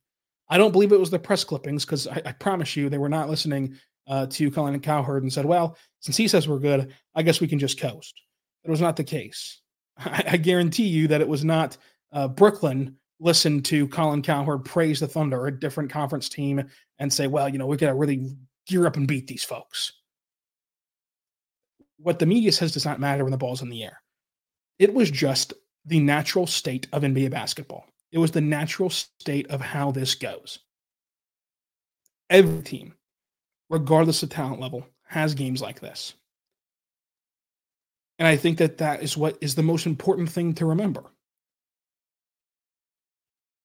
I 0.48 0.58
don't 0.58 0.72
believe 0.72 0.92
it 0.92 1.00
was 1.00 1.10
the 1.10 1.18
press 1.18 1.44
clippings 1.44 1.84
because 1.84 2.06
I, 2.06 2.20
I, 2.26 2.32
promise 2.32 2.76
you 2.76 2.88
they 2.88 2.98
were 2.98 3.08
not 3.08 3.30
listening 3.30 3.78
uh, 4.06 4.26
to 4.26 4.50
Colin 4.50 4.78
Cowherd 4.80 5.22
and 5.22 5.32
said, 5.32 5.44
"Well, 5.44 5.76
since 6.00 6.16
he 6.16 6.28
says 6.28 6.48
we're 6.48 6.58
good, 6.58 6.94
I 7.14 7.22
guess 7.22 7.40
we 7.40 7.48
can 7.48 7.58
just 7.58 7.80
coast." 7.80 8.20
That 8.64 8.70
was 8.70 8.80
not 8.80 8.96
the 8.96 9.04
case. 9.04 9.60
I, 9.98 10.24
I 10.32 10.36
guarantee 10.36 10.86
you 10.86 11.08
that 11.08 11.20
it 11.20 11.28
was 11.28 11.44
not 11.44 11.76
uh, 12.12 12.28
Brooklyn 12.28 12.96
listen 13.22 13.62
to 13.62 13.86
Colin 13.88 14.20
Cowherd 14.20 14.64
praise 14.64 15.00
the 15.00 15.06
Thunder, 15.06 15.46
a 15.46 15.58
different 15.58 15.90
conference 15.90 16.28
team, 16.28 16.68
and 16.98 17.12
say, 17.12 17.28
well, 17.28 17.48
you 17.48 17.56
know, 17.56 17.66
we 17.66 17.76
got 17.76 17.86
to 17.86 17.94
really 17.94 18.36
gear 18.66 18.86
up 18.86 18.96
and 18.96 19.06
beat 19.06 19.28
these 19.28 19.44
folks. 19.44 19.92
What 21.98 22.18
the 22.18 22.26
media 22.26 22.50
says 22.50 22.72
does 22.72 22.84
not 22.84 23.00
matter 23.00 23.24
when 23.24 23.30
the 23.30 23.38
ball's 23.38 23.62
in 23.62 23.68
the 23.68 23.84
air. 23.84 24.02
It 24.78 24.92
was 24.92 25.10
just 25.10 25.54
the 25.86 26.00
natural 26.00 26.48
state 26.48 26.88
of 26.92 27.02
NBA 27.02 27.30
basketball. 27.30 27.86
It 28.10 28.18
was 28.18 28.32
the 28.32 28.40
natural 28.40 28.90
state 28.90 29.48
of 29.50 29.60
how 29.60 29.92
this 29.92 30.16
goes. 30.16 30.58
Every 32.28 32.62
team, 32.62 32.94
regardless 33.72 34.22
of 34.22 34.28
talent 34.28 34.60
level, 34.60 34.86
has 35.04 35.34
games 35.34 35.62
like 35.62 35.80
this. 35.80 36.14
And 38.18 38.28
I 38.28 38.36
think 38.36 38.58
that 38.58 38.78
that 38.78 39.02
is 39.02 39.16
what 39.16 39.38
is 39.40 39.54
the 39.54 39.62
most 39.62 39.86
important 39.86 40.30
thing 40.30 40.54
to 40.54 40.66
remember. 40.66 41.02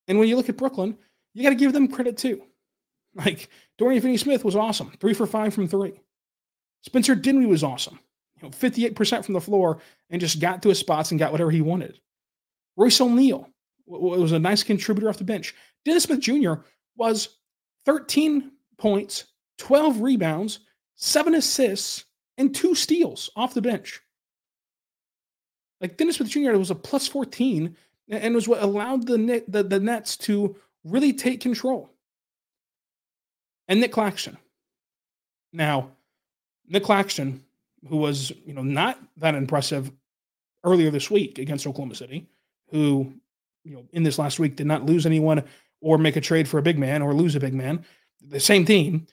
And 0.07 0.17
when 0.17 0.29
you 0.29 0.37
look 0.37 0.49
at 0.49 0.57
Brooklyn, 0.57 0.97
you 1.33 1.43
got 1.43 1.49
to 1.49 1.55
give 1.55 1.73
them 1.73 1.89
credit 1.89 2.17
too. 2.17 2.41
Like 3.13 3.49
Dorian 3.77 4.01
Finney 4.01 4.17
Smith 4.17 4.45
was 4.45 4.55
awesome, 4.55 4.91
three 4.99 5.13
for 5.13 5.27
five 5.27 5.53
from 5.53 5.67
three. 5.67 5.99
Spencer 6.83 7.15
Dinwiddie 7.15 7.49
was 7.49 7.63
awesome, 7.63 7.99
you 8.37 8.43
know, 8.43 8.49
58% 8.49 9.25
from 9.25 9.33
the 9.33 9.41
floor 9.41 9.79
and 10.09 10.21
just 10.21 10.39
got 10.39 10.61
to 10.61 10.69
his 10.69 10.79
spots 10.79 11.11
and 11.11 11.19
got 11.19 11.31
whatever 11.31 11.51
he 11.51 11.61
wanted. 11.61 11.99
Royce 12.77 13.01
O'Neale 13.01 13.49
was 13.87 14.31
a 14.31 14.39
nice 14.39 14.63
contributor 14.63 15.09
off 15.09 15.17
the 15.17 15.23
bench. 15.23 15.55
Dennis 15.83 16.03
Smith 16.03 16.19
Jr. 16.19 16.53
was 16.95 17.37
13 17.85 18.51
points, 18.77 19.25
12 19.57 20.01
rebounds, 20.01 20.59
seven 20.95 21.35
assists, 21.35 22.05
and 22.37 22.53
two 22.53 22.75
steals 22.75 23.29
off 23.35 23.53
the 23.53 23.61
bench. 23.61 24.01
Like 25.81 25.97
Dennis 25.97 26.17
Smith 26.17 26.29
Jr. 26.29 26.51
It 26.51 26.57
was 26.57 26.71
a 26.71 26.75
plus 26.75 27.07
14 27.07 27.75
and 28.09 28.35
was 28.35 28.47
what 28.47 28.61
allowed 28.61 29.05
the, 29.05 29.43
the, 29.47 29.63
the 29.63 29.79
Nets 29.79 30.17
to 30.17 30.55
really 30.83 31.13
take 31.13 31.41
control. 31.41 31.91
And 33.67 33.81
Nick 33.81 33.91
Claxton. 33.91 34.37
Now, 35.51 35.91
Nick 36.67 36.83
Claxton, 36.83 37.43
who 37.87 37.97
was 37.97 38.31
you 38.45 38.53
know 38.53 38.63
not 38.63 38.99
that 39.17 39.35
impressive 39.35 39.91
earlier 40.63 40.89
this 40.89 41.11
week 41.11 41.37
against 41.37 41.67
Oklahoma 41.67 41.95
City, 41.95 42.27
who 42.69 43.13
you 43.63 43.75
know 43.75 43.85
in 43.91 44.03
this 44.03 44.19
last 44.19 44.39
week 44.39 44.55
did 44.55 44.67
not 44.67 44.85
lose 44.85 45.05
anyone 45.05 45.43
or 45.81 45.97
make 45.97 46.15
a 46.15 46.21
trade 46.21 46.47
for 46.47 46.57
a 46.57 46.63
big 46.63 46.79
man 46.79 47.01
or 47.01 47.13
lose 47.13 47.35
a 47.35 47.39
big 47.39 47.53
man, 47.53 47.85
the 48.21 48.39
same 48.39 48.65
team. 48.65 49.05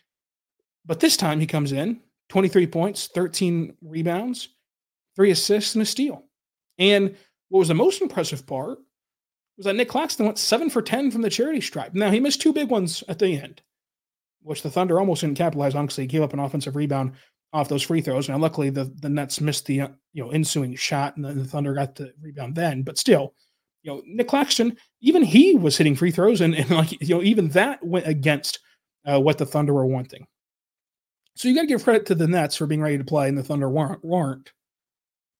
But 0.87 1.01
this 1.01 1.17
time 1.17 1.41
he 1.41 1.47
comes 1.47 1.73
in 1.73 2.01
23 2.29 2.67
points, 2.67 3.09
13 3.15 3.77
rebounds, 3.83 4.49
three 5.17 5.31
assists, 5.31 5.75
and 5.75 5.83
a 5.83 5.87
steal. 5.87 6.25
And 6.79 7.17
what 7.49 7.61
was 7.61 7.69
the 7.69 7.75
most 7.75 8.03
impressive 8.03 8.47
part 8.47 8.79
was 9.57 9.67
that 9.67 9.77
Nick 9.77 9.89
Claxton 9.89 10.27
went 10.27 10.39
seven 10.39 10.69
for 10.69 10.83
10 10.83 11.11
from 11.11 11.23
the 11.23 11.31
charity 11.31 11.61
stripe. 11.61 11.95
Now, 11.95 12.11
he 12.11 12.21
missed 12.21 12.41
two 12.41 12.53
big 12.53 12.69
ones 12.69 13.05
at 13.09 13.19
the 13.19 13.41
end, 13.41 13.63
which 14.43 14.63
the 14.63 14.71
Thunder 14.71 14.99
almost 14.99 15.21
didn't 15.21 15.39
capitalize 15.39 15.75
on 15.75 15.87
because 15.87 15.97
he 15.97 16.07
gave 16.07 16.23
up 16.23 16.33
an 16.33 16.41
offensive 16.41 16.77
rebound 16.77 17.13
off 17.53 17.69
those 17.69 17.83
free 17.83 18.01
throws. 18.01 18.29
Now, 18.29 18.39
luckily, 18.39 18.71
the, 18.71 18.93
the 19.01 19.09
Nets 19.09 19.41
missed 19.41 19.67
the 19.67 19.83
uh, 19.83 19.89
you 20.13 20.25
know 20.25 20.31
ensuing 20.33 20.75
shot, 20.75 21.17
and 21.17 21.25
then 21.25 21.39
the 21.39 21.45
Thunder 21.45 21.73
got 21.73 21.95
the 21.95 22.13
rebound 22.21 22.57
then. 22.57 22.83
But 22.83 22.99
still, 22.99 23.35
you 23.83 23.93
know, 23.93 24.03
Nick 24.07 24.27
Claxton, 24.27 24.77
even 25.01 25.23
he 25.23 25.55
was 25.55 25.77
hitting 25.79 25.95
free 25.95 26.11
throws, 26.11 26.41
and, 26.41 26.55
and 26.55 26.69
like 26.71 27.01
you 27.01 27.15
know, 27.15 27.23
even 27.23 27.49
that 27.51 27.85
went 27.85 28.09
against 28.09 28.59
uh, 29.07 29.21
what 29.21 29.39
the 29.39 29.47
Thunder 29.47 29.73
were 29.73 29.87
wanting. 29.87 30.27
So 31.37 31.49
you 31.49 31.55
got 31.55 31.63
to 31.63 31.67
give 31.67 31.83
credit 31.83 32.07
to 32.07 32.15
the 32.15 32.29
Nets 32.29 32.57
for 32.57 32.67
being 32.67 32.81
ready 32.81 32.99
to 32.99 33.05
play, 33.05 33.29
and 33.29 33.37
the 33.37 33.43
Thunder 33.43 33.69
weren't. 33.69 34.05
weren't. 34.05 34.53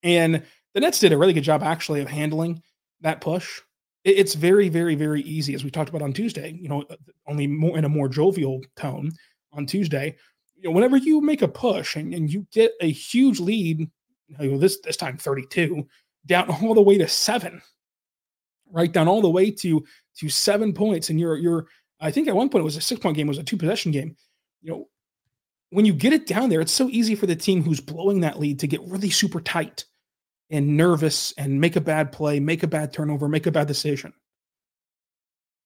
And 0.03 0.43
the 0.75 0.81
Nets 0.81 0.99
did 0.99 1.13
a 1.13 1.19
really 1.19 1.33
good 1.33 1.45
job 1.45 1.63
actually 1.63 2.01
of 2.01 2.09
handling 2.09 2.63
that 3.01 3.21
push. 3.21 3.61
It's 4.03 4.35
very, 4.35 4.69
very, 4.69 4.97
very 4.97 5.23
easy, 5.23 5.55
as 5.55 5.65
we 5.65 5.71
talked 5.71 5.89
about 5.89 6.03
on 6.03 6.13
Tuesday. 6.13 6.59
You 6.61 6.69
know, 6.69 6.83
uh, 6.91 6.97
only 7.27 7.47
more 7.47 7.79
in 7.79 7.85
a 7.85 7.89
more 7.89 8.09
jovial 8.09 8.61
tone 8.77 9.13
on 9.53 9.67
Tuesday. 9.67 10.17
You 10.57 10.69
know, 10.69 10.75
whenever 10.75 10.97
you 10.97 11.21
make 11.21 11.43
a 11.43 11.49
push 11.49 11.97
and, 11.97 12.13
and 12.13 12.31
you 12.31 12.47
get 12.53 12.73
a 12.81 12.91
huge 12.91 13.41
lead, 13.41 13.81
you 13.81 14.51
know, 14.51 14.59
this 14.59 14.81
this 14.81 14.97
time 14.97 15.17
32, 15.17 15.87
down 16.27 16.51
all 16.51 16.75
the 16.75 16.83
way 16.83 16.99
to 16.99 17.09
seven, 17.09 17.63
right 18.71 18.93
down 18.93 19.09
all 19.09 19.23
the 19.23 19.31
way 19.31 19.51
to 19.51 19.85
to 20.19 20.29
seven 20.29 20.75
points, 20.75 21.09
and 21.09 21.19
you're 21.19 21.37
you're 21.37 21.67
I 22.01 22.11
think 22.11 22.29
at 22.29 22.37
one 22.37 22.51
point 22.51 22.61
it 22.61 22.65
was 22.65 22.77
a 22.77 22.83
six 22.83 23.01
point 23.01 23.17
game, 23.17 23.29
it 23.29 23.31
was 23.31 23.39
a 23.39 23.45
two 23.45 23.57
possession 23.57 23.93
game. 23.93 24.17
You 24.61 24.71
know, 24.73 24.89
when 25.71 25.85
you 25.85 25.93
get 25.93 26.13
it 26.13 26.27
down 26.27 26.51
there, 26.51 26.61
it's 26.61 26.73
so 26.73 26.89
easy 26.89 27.15
for 27.15 27.27
the 27.27 27.37
team 27.37 27.63
who's 27.63 27.81
blowing 27.81 28.21
that 28.21 28.39
lead 28.39 28.61
to 28.61 28.67
get 28.67 28.83
really 28.83 29.11
super 29.11 29.41
tight 29.41 29.85
and 30.51 30.77
nervous 30.77 31.33
and 31.37 31.61
make 31.61 31.77
a 31.77 31.81
bad 31.81 32.13
play, 32.13 32.39
make 32.39 32.63
a 32.63 32.69
bad 32.69 32.93
turnover, 32.93 33.29
make 33.29 33.47
a 33.47 33.51
bad 33.51 33.67
decision. 33.67 34.13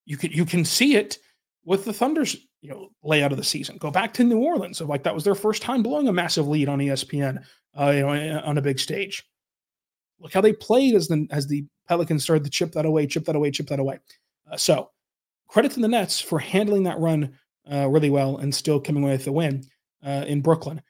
You 0.07 0.17
can 0.17 0.33
you 0.33 0.47
can 0.47 0.65
see 0.65 0.97
it 0.97 1.19
with 1.65 1.85
the 1.85 1.93
Thunder's 1.93 2.37
you 2.63 2.71
know 2.71 2.89
layout 3.03 3.33
of 3.33 3.39
the 3.39 3.45
season. 3.45 3.77
Go 3.77 3.91
back 3.91 4.15
to 4.15 4.25
New 4.25 4.39
Orleans, 4.39 4.81
of 4.81 4.89
like 4.89 5.03
that 5.03 5.15
was 5.15 5.25
their 5.25 5.35
first 5.35 5.63
time 5.63 5.83
blowing 5.83 6.09
a 6.09 6.13
massive 6.13 6.49
lead 6.49 6.69
on 6.69 6.79
ESPN, 6.79 7.45
uh, 7.79 7.91
you 7.91 8.01
know, 8.01 8.41
on 8.45 8.57
a 8.57 8.63
big 8.63 8.79
stage. 8.79 9.25
Look 10.21 10.33
how 10.33 10.41
they 10.41 10.55
played 10.55 10.95
as 10.95 11.09
the 11.09 11.27
as 11.31 11.47
the 11.47 11.67
Pelicans 11.87 12.23
started 12.23 12.45
to 12.45 12.51
chip 12.51 12.73
that 12.73 12.87
away, 12.87 13.07
chip 13.07 13.27
that 13.27 13.37
away, 13.37 13.51
chip 13.51 13.67
that 13.67 13.81
away. 13.81 13.99
Uh, 14.51 14.57
so 14.57 14.91
credit 15.49 15.73
to 15.73 15.81
the 15.81 15.89
Nets 15.89 16.21
for 16.21 16.39
handling 16.39 16.85
that 16.85 16.99
run 16.99 17.37
uh, 17.71 17.89
really 17.89 18.11
well 18.11 18.39
and 18.39 18.55
still 18.55 18.81
coming 18.81 19.03
away 19.03 19.13
with 19.13 19.27
the 19.27 19.33
win 19.33 19.63
uh, 20.05 20.25
in 20.27 20.41
Brooklyn. 20.41 20.83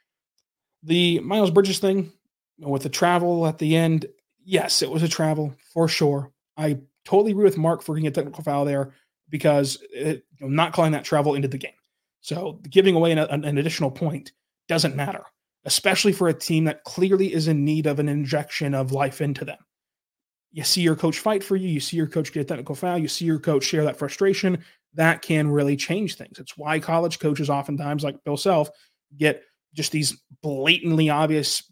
The 0.83 1.21
Mikal 1.21 1.53
Bridges 1.53 1.79
thing, 1.79 2.13
with 2.59 2.83
the 2.83 2.89
travel 2.89 3.47
at 3.47 3.59
the 3.59 3.77
end, 3.77 4.07
yes, 4.45 4.83
it 4.83 4.91
was 4.91 5.03
a 5.03 5.09
travel 5.09 5.55
for 5.73 5.89
sure. 5.89 6.33
I 6.57 6.79
totally 7.05 7.33
agree 7.33 7.45
with 7.45 7.59
Mark 7.59 7.83
for 7.83 7.95
getting 7.95 8.09
a 8.09 8.11
technical 8.11 8.45
foul 8.45 8.65
there 8.65 8.93
because 9.31 9.79
it, 9.93 10.25
you 10.39 10.47
know, 10.47 10.49
not 10.49 10.73
calling 10.73 10.93
that 10.93 11.05
travel 11.05 11.35
into 11.35 11.49
the 11.49 11.59
game. 11.59 11.73
So 12.21 12.61
giving 12.69 12.95
away 12.95 13.13
an, 13.13 13.19
an, 13.19 13.59
additional 13.59 13.91
point 13.91 14.33
doesn't 14.67 14.97
matter, 14.97 15.25
especially 15.65 16.13
for 16.13 16.29
a 16.29 16.35
team 16.35 16.65
that 16.65 16.85
clearly 16.85 17.33
is 17.33 17.49
in 17.49 17.65
need 17.65 17.87
of 17.87 17.99
an 17.99 18.09
injection 18.09 18.75
of 18.75 18.93
life 18.93 19.21
into 19.21 19.45
them. 19.45 19.59
You 20.51 20.65
see 20.65 20.81
your 20.81 20.97
coach 20.97 21.19
fight 21.19 21.45
for 21.45 21.57
you, 21.57 21.69
you 21.69 21.81
see 21.81 21.97
your 21.97 22.07
coach 22.07 22.33
get 22.33 22.41
a 22.41 22.45
technical 22.45 22.75
foul, 22.75 22.99
you 22.99 23.09
see 23.09 23.25
your 23.25 23.39
coach 23.39 23.65
share 23.65 23.85
that 23.85 23.99
frustration. 23.99 24.65
That 24.95 25.23
can 25.23 25.49
really 25.49 25.77
change 25.77 26.17
things. 26.17 26.39
It's 26.39 26.57
why 26.57 26.81
college 26.81 27.19
coaches 27.19 27.51
oftentimes, 27.51 28.03
like 28.03 28.25
Bill 28.25 28.39
Self, 28.39 28.71
get 29.17 29.43
just 29.75 29.93
these 29.93 30.21
blatantly 30.43 31.11
obvious 31.11 31.63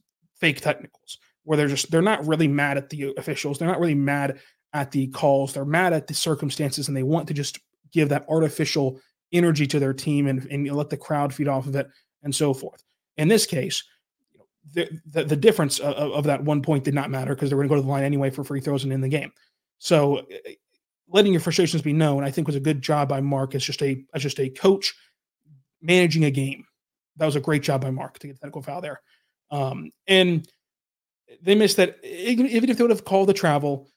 fake 0.40 0.61
technicals 0.61 1.18
where 1.44 1.57
they're 1.57 1.68
just 1.68 1.90
they're 1.90 2.03
not 2.03 2.27
really 2.27 2.49
mad 2.49 2.77
at 2.77 2.90
the 2.90 3.14
officials 3.16 3.59
they're 3.59 3.68
not 3.68 3.81
really 3.81 3.94
mad 3.94 4.38
at 4.77 4.90
the 4.90 5.07
calls. 5.09 5.55
They're 5.55 5.64
mad 5.64 5.94
at 5.94 6.07
the 6.07 6.14
circumstances 6.14 6.88
and 6.88 6.96
they 6.96 7.03
want 7.03 7.29
to 7.29 7.35
just 7.35 7.59
give 7.92 8.11
that 8.11 8.27
artificial 8.29 9.01
energy 9.33 9.66
to 9.66 9.79
their 9.79 9.94
team 9.94 10.27
and, 10.27 10.46
and 10.51 10.70
let 10.70 10.90
the 10.90 10.99
crowd 10.99 11.33
feed 11.33 11.49
off 11.49 11.66
of 11.66 11.75
it 11.75 11.88
and 12.22 12.35
so 12.35 12.53
forth. 12.53 12.83
In 13.16 13.29
this 13.29 13.46
case, 13.46 13.83
the, 14.75 14.88
the, 15.11 15.25
the 15.25 15.37
difference 15.37 15.79
of, 15.79 15.94
of, 15.94 16.25
that 16.25 16.44
one 16.44 16.61
point 16.61 16.85
did 16.85 16.94
not 16.94 17.11
matter 17.11 17.35
because 17.35 17.49
they 17.49 17.57
were 17.57 17.62
going 17.62 17.68
to 17.68 17.75
go 17.75 17.81
to 17.81 17.87
the 17.87 17.90
line 17.90 18.05
anyway 18.05 18.31
for 18.31 18.44
free 18.44 18.61
throws 18.61 18.85
and 18.85 18.92
in 18.92 19.01
the 19.01 19.09
game. 19.09 19.33
So 19.79 20.18
eh, 20.18 20.55
letting 21.09 21.33
your 21.33 21.40
frustrations 21.40 21.83
be 21.83 21.92
known, 21.92 22.22
I 22.22 22.31
think 22.31 22.46
was 22.46 22.57
a 22.57 22.61
good 22.61 22.83
job 22.83 23.09
by 23.09 23.20
Mark 23.20 23.55
as 23.55 23.64
just 23.64 23.81
a 23.83 24.05
as 24.12 24.22
just 24.22 24.40
a 24.40 24.51
coach 24.51 24.94
managing 25.81 26.25
a 26.25 26.31
game. 26.31 26.66
That 27.16 27.26
was 27.26 27.37
a 27.37 27.40
great 27.40 27.62
job 27.62 27.81
by 27.81 27.90
Mark 27.90 28.18
to 28.18 28.26
get 28.26 28.35
the 28.35 28.40
technical 28.40 28.62
foul 28.62 28.81
there. 28.81 29.00
Um, 29.50 29.90
and 30.07 30.48
they 31.42 31.55
missed 31.55 31.76
that. 31.79 31.98
Even 32.05 32.46
if 32.46 32.76
they 32.76 32.83
would 32.83 32.90
have 32.90 33.05
called 33.05 33.29
the 33.29 33.35
travel, 33.35 33.88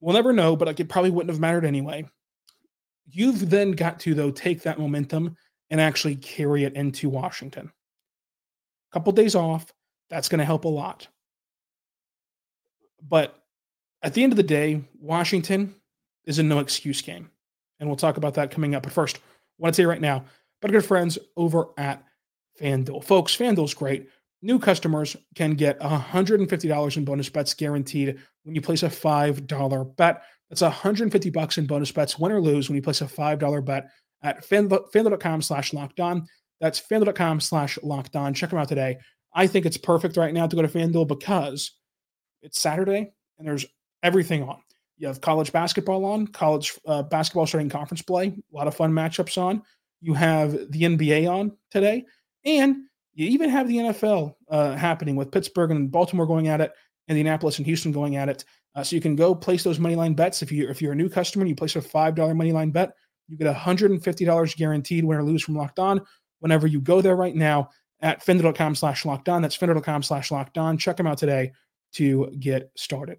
we'll 0.00 0.14
never 0.14 0.32
know. 0.32 0.56
But 0.56 0.68
like 0.68 0.80
it 0.80 0.88
probably 0.88 1.10
wouldn't 1.10 1.30
have 1.30 1.40
mattered 1.40 1.64
anyway. 1.64 2.08
You've 3.08 3.50
then 3.50 3.72
got 3.72 4.00
to 4.00 4.14
though 4.14 4.30
take 4.30 4.62
that 4.62 4.78
momentum 4.78 5.36
and 5.70 5.80
actually 5.80 6.16
carry 6.16 6.64
it 6.64 6.74
into 6.74 7.08
Washington. 7.08 7.72
A 8.90 8.92
couple 8.92 9.12
days 9.12 9.34
off, 9.34 9.72
that's 10.08 10.28
going 10.28 10.38
to 10.38 10.44
help 10.44 10.64
a 10.64 10.68
lot. 10.68 11.08
But 13.02 13.40
at 14.02 14.14
the 14.14 14.22
end 14.22 14.32
of 14.32 14.36
the 14.36 14.42
day, 14.42 14.82
Washington 15.00 15.74
is 16.24 16.38
a 16.38 16.42
no 16.42 16.58
excuse 16.58 17.02
game. 17.02 17.30
And 17.78 17.88
we'll 17.88 17.96
talk 17.96 18.16
about 18.16 18.34
that 18.34 18.50
coming 18.50 18.74
up. 18.74 18.82
But 18.82 18.92
first, 18.92 19.18
I 19.18 19.20
want 19.58 19.74
to 19.74 19.82
say 19.82 19.86
right 19.86 20.00
now, 20.00 20.24
but 20.60 20.70
good 20.70 20.84
friends 20.84 21.18
over 21.36 21.66
at 21.76 22.02
FanDuel. 22.60 23.04
Folks, 23.04 23.36
FanDuel's 23.36 23.74
great. 23.74 24.08
New 24.42 24.58
customers 24.58 25.16
can 25.34 25.52
get 25.54 25.80
$150 25.80 26.96
in 26.96 27.04
bonus 27.04 27.28
bets 27.28 27.54
guaranteed 27.54 28.18
when 28.44 28.54
you 28.54 28.60
place 28.60 28.82
a 28.82 28.88
$5 28.88 29.96
bet. 29.96 30.22
That's 30.48 30.60
150 30.60 31.30
bucks 31.30 31.58
in 31.58 31.66
bonus 31.66 31.90
bets, 31.90 32.18
win 32.18 32.32
or 32.32 32.40
lose, 32.40 32.68
when 32.68 32.76
you 32.76 32.82
place 32.82 33.00
a 33.00 33.06
$5 33.06 33.64
bet 33.64 33.88
at 34.22 34.44
fanduel.com 34.44 35.42
slash 35.42 35.72
locked 35.72 36.00
on. 36.00 36.26
That's 36.60 36.80
fanduel.com 36.80 37.40
slash 37.40 37.78
locked 37.82 38.16
on. 38.16 38.34
Check 38.34 38.50
them 38.50 38.58
out 38.58 38.68
today. 38.68 38.98
I 39.34 39.46
think 39.46 39.66
it's 39.66 39.76
perfect 39.76 40.16
right 40.16 40.32
now 40.32 40.46
to 40.46 40.56
go 40.56 40.62
to 40.62 40.68
FanDuel 40.68 41.08
because 41.08 41.72
it's 42.42 42.60
Saturday 42.60 43.12
and 43.38 43.46
there's 43.46 43.66
everything 44.02 44.42
on. 44.42 44.58
You 44.96 45.08
have 45.08 45.20
college 45.20 45.52
basketball 45.52 46.04
on, 46.06 46.26
college 46.28 46.72
uh, 46.86 47.02
basketball 47.02 47.46
starting 47.46 47.68
conference 47.68 48.00
play, 48.00 48.28
a 48.28 48.56
lot 48.56 48.66
of 48.66 48.74
fun 48.74 48.92
matchups 48.92 49.36
on. 49.36 49.62
You 50.00 50.14
have 50.14 50.52
the 50.52 50.82
NBA 50.82 51.30
on 51.30 51.52
today, 51.70 52.06
and 52.46 52.76
you 53.14 53.28
even 53.28 53.50
have 53.50 53.68
the 53.68 53.76
NFL 53.76 54.34
uh, 54.48 54.76
happening 54.76 55.16
with 55.16 55.30
Pittsburgh 55.30 55.70
and 55.70 55.90
Baltimore 55.90 56.26
going 56.26 56.48
at 56.48 56.60
it, 56.60 56.72
Indianapolis 57.08 57.58
and 57.58 57.66
Houston 57.66 57.92
going 57.92 58.16
at 58.16 58.28
it. 58.28 58.44
Uh, 58.74 58.84
so 58.84 58.94
you 58.94 59.02
can 59.02 59.16
go 59.16 59.34
place 59.34 59.62
those 59.62 59.78
money 59.78 59.96
line 59.96 60.14
bets. 60.14 60.42
If 60.42 60.52
you 60.52 60.68
if 60.68 60.80
you're 60.80 60.92
a 60.92 60.96
new 60.96 61.08
customer 61.08 61.42
and 61.42 61.48
you 61.48 61.56
place 61.56 61.76
a 61.76 61.82
five 61.82 62.14
dollar 62.14 62.34
money 62.34 62.52
line 62.52 62.70
bet, 62.70 62.92
you 63.28 63.36
get 63.36 63.54
$150 63.54 64.56
guaranteed 64.56 65.04
win 65.04 65.18
or 65.18 65.22
lose 65.22 65.42
from 65.42 65.56
Locked 65.56 65.78
On. 65.78 66.00
Whenever 66.40 66.66
you 66.66 66.80
go 66.80 67.00
there 67.00 67.16
right 67.16 67.34
now 67.34 67.70
at 68.00 68.24
fanduel.com 68.24 68.74
slash 68.74 69.04
locked 69.04 69.28
on. 69.28 69.42
That's 69.42 69.56
fanduel.com 69.56 70.02
slash 70.02 70.30
locked 70.30 70.58
on. 70.58 70.78
Check 70.78 70.96
them 70.96 71.06
out 71.06 71.18
today 71.18 71.52
to 71.94 72.30
get 72.38 72.70
started. 72.76 73.18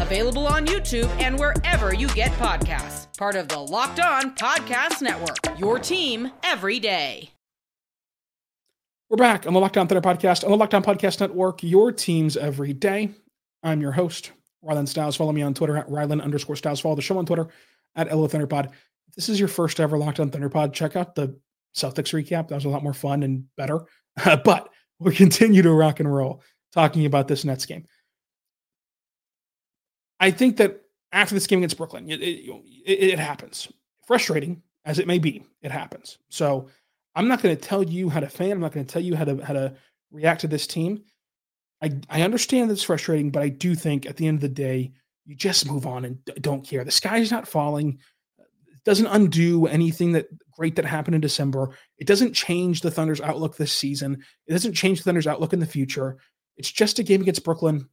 available 0.00 0.46
on 0.46 0.66
YouTube 0.66 1.08
and 1.20 1.38
wherever 1.38 1.94
you 1.94 2.08
get 2.08 2.30
podcasts. 2.32 3.06
Part 3.16 3.36
of 3.36 3.48
the 3.48 3.58
Locked 3.58 4.00
On 4.00 4.34
Podcast 4.34 5.02
Network, 5.02 5.38
your 5.58 5.78
team 5.78 6.30
every 6.42 6.78
day. 6.78 7.30
We're 9.10 9.16
back 9.16 9.46
on 9.46 9.54
the 9.54 9.60
Locked 9.60 9.78
On 9.78 9.88
Thunder 9.88 10.02
podcast, 10.02 10.44
on 10.44 10.50
the 10.50 10.56
Locked 10.56 10.74
On 10.74 10.82
Podcast 10.82 11.20
Network, 11.20 11.62
your 11.62 11.92
teams 11.92 12.36
every 12.36 12.74
day. 12.74 13.10
I'm 13.62 13.80
your 13.80 13.92
host, 13.92 14.32
Rylan 14.62 14.86
Stiles. 14.86 15.16
Follow 15.16 15.32
me 15.32 15.42
on 15.42 15.54
Twitter 15.54 15.76
at 15.76 15.88
Rylan 15.88 16.22
underscore 16.22 16.56
Stiles. 16.56 16.80
Follow 16.80 16.94
the 16.94 17.02
show 17.02 17.16
on 17.16 17.24
Twitter 17.24 17.48
at 17.96 18.14
LO 18.14 18.28
Thunderpod. 18.28 18.66
If 18.66 19.14
this 19.16 19.28
is 19.28 19.38
your 19.38 19.48
first 19.48 19.80
ever 19.80 19.96
Locked 19.96 20.20
On 20.20 20.30
Thunderpod, 20.30 20.74
check 20.74 20.94
out 20.94 21.14
the 21.14 21.38
Celtics 21.74 22.12
recap. 22.12 22.48
That 22.48 22.56
was 22.56 22.66
a 22.66 22.68
lot 22.68 22.82
more 22.82 22.92
fun 22.92 23.22
and 23.22 23.44
better. 23.56 23.80
but 24.44 24.68
we'll 24.98 25.14
continue 25.14 25.62
to 25.62 25.72
rock 25.72 26.00
and 26.00 26.12
roll 26.12 26.42
talking 26.72 27.06
about 27.06 27.28
this 27.28 27.44
Nets 27.44 27.66
game. 27.66 27.86
I 30.20 30.30
think 30.30 30.56
that 30.58 30.82
after 31.12 31.34
this 31.34 31.46
game 31.46 31.60
against 31.60 31.76
Brooklyn, 31.76 32.10
it, 32.10 32.20
it, 32.20 32.62
it, 32.86 33.18
happens. 33.18 33.68
Frustrating 34.06 34.62
as 34.84 34.98
it 34.98 35.06
may 35.06 35.18
be, 35.18 35.44
it 35.62 35.70
happens. 35.70 36.18
So 36.28 36.68
I'm 37.14 37.28
not 37.28 37.42
going 37.42 37.56
to 37.56 37.60
tell 37.60 37.82
you 37.82 38.08
how 38.08 38.20
to 38.20 38.28
fan. 38.28 38.52
I'm 38.52 38.60
not 38.60 38.72
going 38.72 38.84
to 38.84 38.92
tell 38.92 39.02
you 39.02 39.16
how 39.16 39.24
to 39.24 39.44
how 39.44 39.52
to 39.54 39.74
react 40.10 40.42
to 40.42 40.48
this 40.48 40.66
team. 40.66 41.02
I 41.82 41.92
I 42.10 42.22
understand 42.22 42.70
it's 42.70 42.82
frustrating, 42.82 43.30
but 43.30 43.42
I 43.42 43.48
do 43.48 43.74
think 43.74 44.06
at 44.06 44.16
the 44.16 44.26
end 44.26 44.36
of 44.36 44.42
the 44.42 44.48
day, 44.48 44.92
you 45.24 45.34
just 45.34 45.70
move 45.70 45.86
on 45.86 46.04
and 46.04 46.18
don't 46.40 46.66
care. 46.66 46.84
The 46.84 46.90
sky's 46.90 47.30
not 47.30 47.48
falling 47.48 47.98
doesn't 48.88 49.06
undo 49.08 49.66
anything 49.66 50.12
that 50.12 50.28
great 50.50 50.74
that 50.76 50.84
happened 50.86 51.14
in 51.14 51.20
December. 51.20 51.76
It 51.98 52.06
doesn't 52.06 52.32
change 52.32 52.80
the 52.80 52.90
Thunder's 52.90 53.20
outlook 53.20 53.54
this 53.56 53.72
season. 53.72 54.22
It 54.46 54.52
doesn't 54.52 54.72
change 54.72 54.98
the 54.98 55.04
Thunder's 55.04 55.26
outlook 55.26 55.52
in 55.52 55.60
the 55.60 55.66
future. 55.66 56.16
It's 56.56 56.72
just 56.72 56.98
a 56.98 57.02
game 57.02 57.20
against 57.20 57.44
Brooklyn 57.44 57.86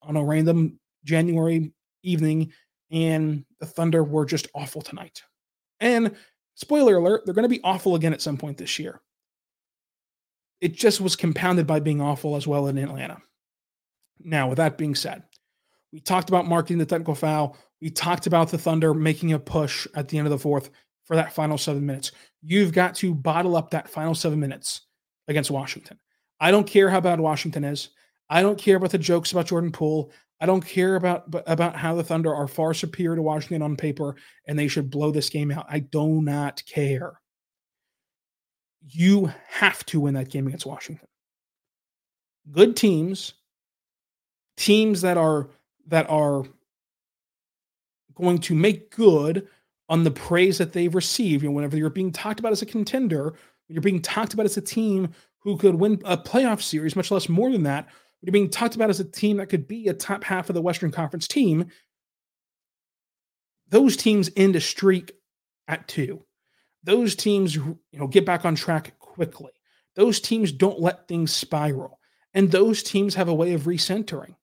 on 0.00 0.16
a 0.16 0.24
random 0.24 0.78
January 1.08 1.72
evening, 2.02 2.52
and 2.90 3.44
the 3.60 3.66
Thunder 3.66 4.04
were 4.04 4.26
just 4.26 4.48
awful 4.54 4.82
tonight. 4.82 5.22
And 5.80 6.14
spoiler 6.54 6.96
alert, 6.96 7.22
they're 7.24 7.34
going 7.34 7.44
to 7.44 7.48
be 7.48 7.62
awful 7.64 7.94
again 7.94 8.12
at 8.12 8.20
some 8.20 8.36
point 8.36 8.58
this 8.58 8.78
year. 8.78 9.00
It 10.60 10.74
just 10.74 11.00
was 11.00 11.16
compounded 11.16 11.66
by 11.66 11.80
being 11.80 12.02
awful 12.02 12.36
as 12.36 12.46
well 12.46 12.66
in 12.66 12.76
Atlanta. 12.76 13.22
Now, 14.22 14.48
with 14.48 14.58
that 14.58 14.76
being 14.76 14.94
said, 14.94 15.22
we 15.92 16.00
talked 16.00 16.28
about 16.28 16.46
marking 16.46 16.76
the 16.76 16.84
technical 16.84 17.14
foul. 17.14 17.56
We 17.80 17.88
talked 17.88 18.26
about 18.26 18.50
the 18.50 18.58
Thunder 18.58 18.92
making 18.92 19.32
a 19.32 19.38
push 19.38 19.86
at 19.94 20.08
the 20.08 20.18
end 20.18 20.26
of 20.26 20.30
the 20.32 20.38
fourth 20.38 20.68
for 21.04 21.16
that 21.16 21.32
final 21.32 21.56
seven 21.56 21.86
minutes. 21.86 22.12
You've 22.42 22.72
got 22.72 22.94
to 22.96 23.14
bottle 23.14 23.56
up 23.56 23.70
that 23.70 23.88
final 23.88 24.14
seven 24.14 24.38
minutes 24.38 24.82
against 25.28 25.50
Washington. 25.50 25.98
I 26.38 26.50
don't 26.50 26.66
care 26.66 26.90
how 26.90 27.00
bad 27.00 27.20
Washington 27.20 27.64
is. 27.64 27.90
I 28.30 28.42
don't 28.42 28.58
care 28.58 28.76
about 28.76 28.90
the 28.90 28.98
jokes 28.98 29.32
about 29.32 29.46
Jordan 29.46 29.72
Poole. 29.72 30.12
I 30.40 30.46
don't 30.46 30.64
care 30.64 30.96
about 30.96 31.24
about 31.46 31.76
how 31.76 31.94
the 31.94 32.04
Thunder 32.04 32.34
are 32.34 32.46
far 32.46 32.72
superior 32.72 33.16
to 33.16 33.22
Washington 33.22 33.62
on 33.62 33.76
paper 33.76 34.16
and 34.46 34.58
they 34.58 34.68
should 34.68 34.90
blow 34.90 35.10
this 35.10 35.30
game 35.30 35.50
out. 35.50 35.66
I 35.68 35.80
do 35.80 36.22
not 36.22 36.62
care. 36.66 37.20
You 38.86 39.32
have 39.48 39.84
to 39.86 40.00
win 40.00 40.14
that 40.14 40.30
game 40.30 40.46
against 40.46 40.66
Washington. 40.66 41.06
Good 42.50 42.76
teams, 42.76 43.34
teams 44.56 45.00
that 45.00 45.16
are 45.16 45.50
that 45.88 46.08
are 46.08 46.44
going 48.14 48.38
to 48.38 48.54
make 48.54 48.94
good 48.94 49.48
on 49.88 50.04
the 50.04 50.10
praise 50.10 50.58
that 50.58 50.72
they've 50.72 50.94
received. 50.94 51.42
You 51.42 51.48
know, 51.48 51.54
whenever 51.54 51.76
you're 51.76 51.90
being 51.90 52.12
talked 52.12 52.40
about 52.40 52.52
as 52.52 52.62
a 52.62 52.66
contender, 52.66 53.34
you're 53.68 53.82
being 53.82 54.02
talked 54.02 54.34
about 54.34 54.46
as 54.46 54.56
a 54.56 54.62
team 54.62 55.08
who 55.38 55.56
could 55.56 55.74
win 55.74 56.00
a 56.04 56.16
playoff 56.16 56.62
series, 56.62 56.96
much 56.96 57.10
less 57.10 57.28
more 57.28 57.50
than 57.50 57.62
that. 57.64 57.88
You're 58.22 58.32
being 58.32 58.50
talked 58.50 58.74
about 58.74 58.90
as 58.90 59.00
a 59.00 59.04
team 59.04 59.36
that 59.36 59.48
could 59.48 59.68
be 59.68 59.88
a 59.88 59.94
top 59.94 60.24
half 60.24 60.48
of 60.48 60.54
the 60.54 60.62
Western 60.62 60.90
Conference 60.90 61.28
team. 61.28 61.66
Those 63.68 63.96
teams 63.96 64.30
end 64.36 64.56
a 64.56 64.60
streak 64.60 65.12
at 65.68 65.86
two. 65.86 66.24
Those 66.82 67.14
teams, 67.14 67.54
you 67.54 67.78
know, 67.92 68.06
get 68.06 68.24
back 68.24 68.44
on 68.44 68.54
track 68.54 68.98
quickly. 68.98 69.52
Those 69.94 70.20
teams 70.20 70.52
don't 70.52 70.80
let 70.80 71.06
things 71.08 71.34
spiral. 71.34 71.98
And 72.34 72.50
those 72.50 72.82
teams 72.82 73.14
have 73.14 73.28
a 73.28 73.34
way 73.34 73.52
of 73.52 73.62
recentering. 73.62 74.36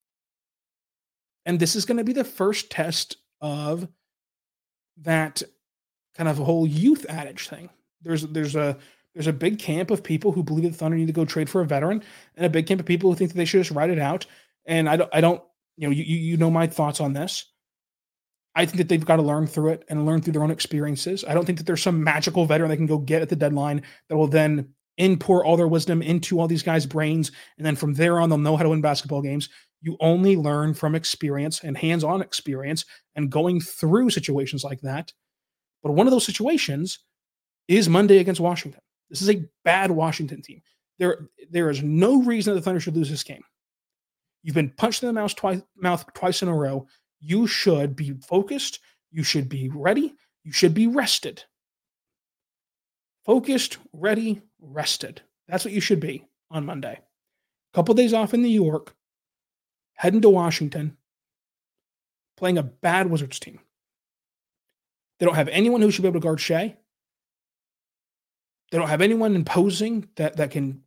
And 1.46 1.60
this 1.60 1.76
is 1.76 1.86
going 1.86 1.98
to 1.98 2.04
be 2.04 2.14
the 2.14 2.24
first 2.24 2.72
test 2.72 3.18
of 3.42 3.88
that 4.98 5.44
kind 6.16 6.30
of 6.30 6.38
whole 6.38 6.66
youth 6.66 7.06
adage 7.10 7.48
thing. 7.48 7.70
There's 8.02 8.24
there's 8.24 8.56
a 8.56 8.78
there's 9.16 9.28
a 9.28 9.34
big 9.34 9.58
camp 9.60 9.90
of 9.90 10.04
people 10.04 10.34
who 10.34 10.44
believe 10.44 10.72
the 10.72 10.78
Thunder 10.78 10.98
need 10.98 11.08
to 11.08 11.14
go 11.14 11.26
trade 11.26 11.50
for 11.50 11.62
a 11.62 11.66
veteran, 11.66 12.04
and 12.36 12.46
a 12.46 12.50
big 12.50 12.68
camp 12.68 12.82
of 12.82 12.86
people 12.86 13.10
who 13.10 13.16
think 13.16 13.32
that 13.32 13.38
they 13.38 13.46
should 13.46 13.62
just 13.62 13.72
ride 13.72 13.90
it 13.90 14.00
out. 14.00 14.26
And 14.66 14.88
I 14.90 14.98
don't 14.98 15.10
I 15.14 15.22
don't 15.22 15.42
you 15.78 15.88
know 15.88 15.92
you 15.92 16.04
you 16.04 16.38
know 16.38 16.52
my 16.52 16.68
thoughts 16.68 17.00
on 17.00 17.14
this. 17.14 17.52
I 18.56 18.66
think 18.66 18.78
that 18.78 18.90
they've 18.90 19.04
got 19.04 19.18
to 19.18 19.22
learn 19.22 19.48
through 19.48 19.72
it 19.72 19.86
and 19.90 20.06
learn 20.06 20.22
through 20.22 20.34
their 20.34 20.44
own 20.44 20.52
experiences. 20.52 21.26
I 21.28 21.34
don't 21.34 21.46
think 21.46 21.58
that 21.58 21.66
there's 21.66 21.82
some 21.82 22.04
magical 22.04 22.46
veteran 22.46 22.70
they 22.70 22.78
can 22.78 22.86
go 22.86 22.98
get 22.98 23.22
at 23.22 23.30
the 23.30 23.36
deadline 23.36 23.82
that 24.10 24.16
will 24.16 24.28
then 24.28 24.70
in 24.98 25.18
pour 25.18 25.44
all 25.44 25.58
their 25.58 25.68
wisdom 25.68 26.02
into 26.02 26.40
all 26.40 26.48
these 26.48 26.64
guys' 26.64 26.86
brains, 26.86 27.32
and 27.58 27.66
then 27.66 27.76
from 27.76 27.94
there 27.94 28.20
on 28.20 28.30
they'll 28.30 28.38
know 28.38 28.56
how 28.56 28.64
to 28.64 28.70
win 28.70 28.82
basketball 28.82 29.22
games. 29.22 29.50
You 29.82 29.98
only 30.00 30.36
learn 30.36 30.74
from 30.74 30.96
experience 30.96 31.64
and 31.64 31.78
hands-on 31.78 32.22
experience 32.22 32.86
and 33.16 33.30
going 33.30 33.60
through 33.60 34.10
situations 34.10 34.64
like 34.64 34.82
that. 34.82 35.14
But 35.84 35.92
one 35.92 36.08
of 36.08 36.12
those 36.12 36.26
situations 36.26 37.00
is 37.68 37.90
Monday 37.90 38.18
against 38.18 38.42
Washington. 38.42 38.82
This 39.10 39.22
is 39.22 39.30
a 39.30 39.46
bad 39.64 39.92
Washington 39.92 40.42
team. 40.42 40.62
There, 40.98 41.28
there 41.50 41.70
is 41.70 41.84
no 41.84 42.22
reason 42.24 42.54
that 42.54 42.60
the 42.60 42.64
Thunder 42.64 42.80
should 42.80 42.96
lose 42.96 43.10
this 43.10 43.24
game. 43.24 43.44
You've 44.44 44.56
been 44.56 44.72
punched 44.78 45.04
in 45.04 45.08
the 45.08 45.14
mouth 45.14 45.36
twice, 45.36 45.62
mouth 45.76 46.06
twice 46.14 46.42
in 46.42 46.48
a 46.48 46.56
row. 46.56 46.88
You 47.20 47.48
should 47.48 47.96
be 47.96 48.14
focused. 48.28 48.80
You 49.12 49.24
should 49.24 49.50
be 49.50 49.70
ready. 49.70 50.14
You 50.44 50.52
should 50.52 50.74
be 50.74 50.88
rested. 50.88 51.44
Focused, 53.26 53.78
ready, 53.92 54.42
rested. 54.60 55.22
That's 55.48 55.66
what 55.66 55.74
you 55.74 55.82
should 55.82 56.00
be 56.00 56.28
on 56.52 56.66
Monday. 56.66 56.94
A 56.94 57.76
couple 57.76 57.96
days 57.96 58.14
off 58.14 58.34
in 58.34 58.44
New 58.44 58.48
York, 58.48 58.96
heading 59.96 60.22
to 60.22 60.30
Washington, 60.30 60.98
playing 62.38 62.60
a 62.60 62.64
bad 62.64 63.10
Wizards 63.10 63.40
team. 63.40 63.60
They 65.20 65.26
don't 65.26 65.36
have 65.36 65.48
anyone 65.48 65.82
who 65.82 65.90
should 65.90 66.04
be 66.04 66.08
able 66.08 66.20
to 66.20 66.24
guard 66.24 66.40
Shai. 66.40 66.78
They 68.72 68.78
don't 68.78 68.90
have 68.90 69.02
anyone 69.02 69.36
imposing 69.36 70.08
that 70.16 70.38
that 70.38 70.52
can 70.52 70.82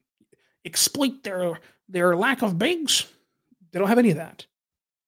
exploit 0.64 1.22
their 1.22 1.58
their 1.88 2.16
lack 2.16 2.42
of 2.42 2.58
bigs. 2.58 3.06
They 3.72 3.78
don't 3.78 3.88
have 3.88 3.98
any 3.98 4.10
of 4.10 4.16
that. 4.16 4.46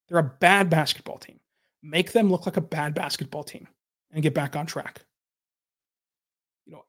They're 0.09 0.19
a 0.19 0.23
bad 0.23 0.71
basketball 0.71 1.19
team. 1.19 1.41
Make 1.83 2.13
them 2.13 2.31
look 2.31 2.47
like 2.47 2.57
a 2.57 2.63
bad 2.63 2.95
basketball 2.95 3.45
team 3.45 3.69
and 4.13 4.23
get 4.23 4.35
back 4.35 4.57
on 4.57 4.67
track. 4.67 5.03
You 6.67 6.73
know, 6.73 6.85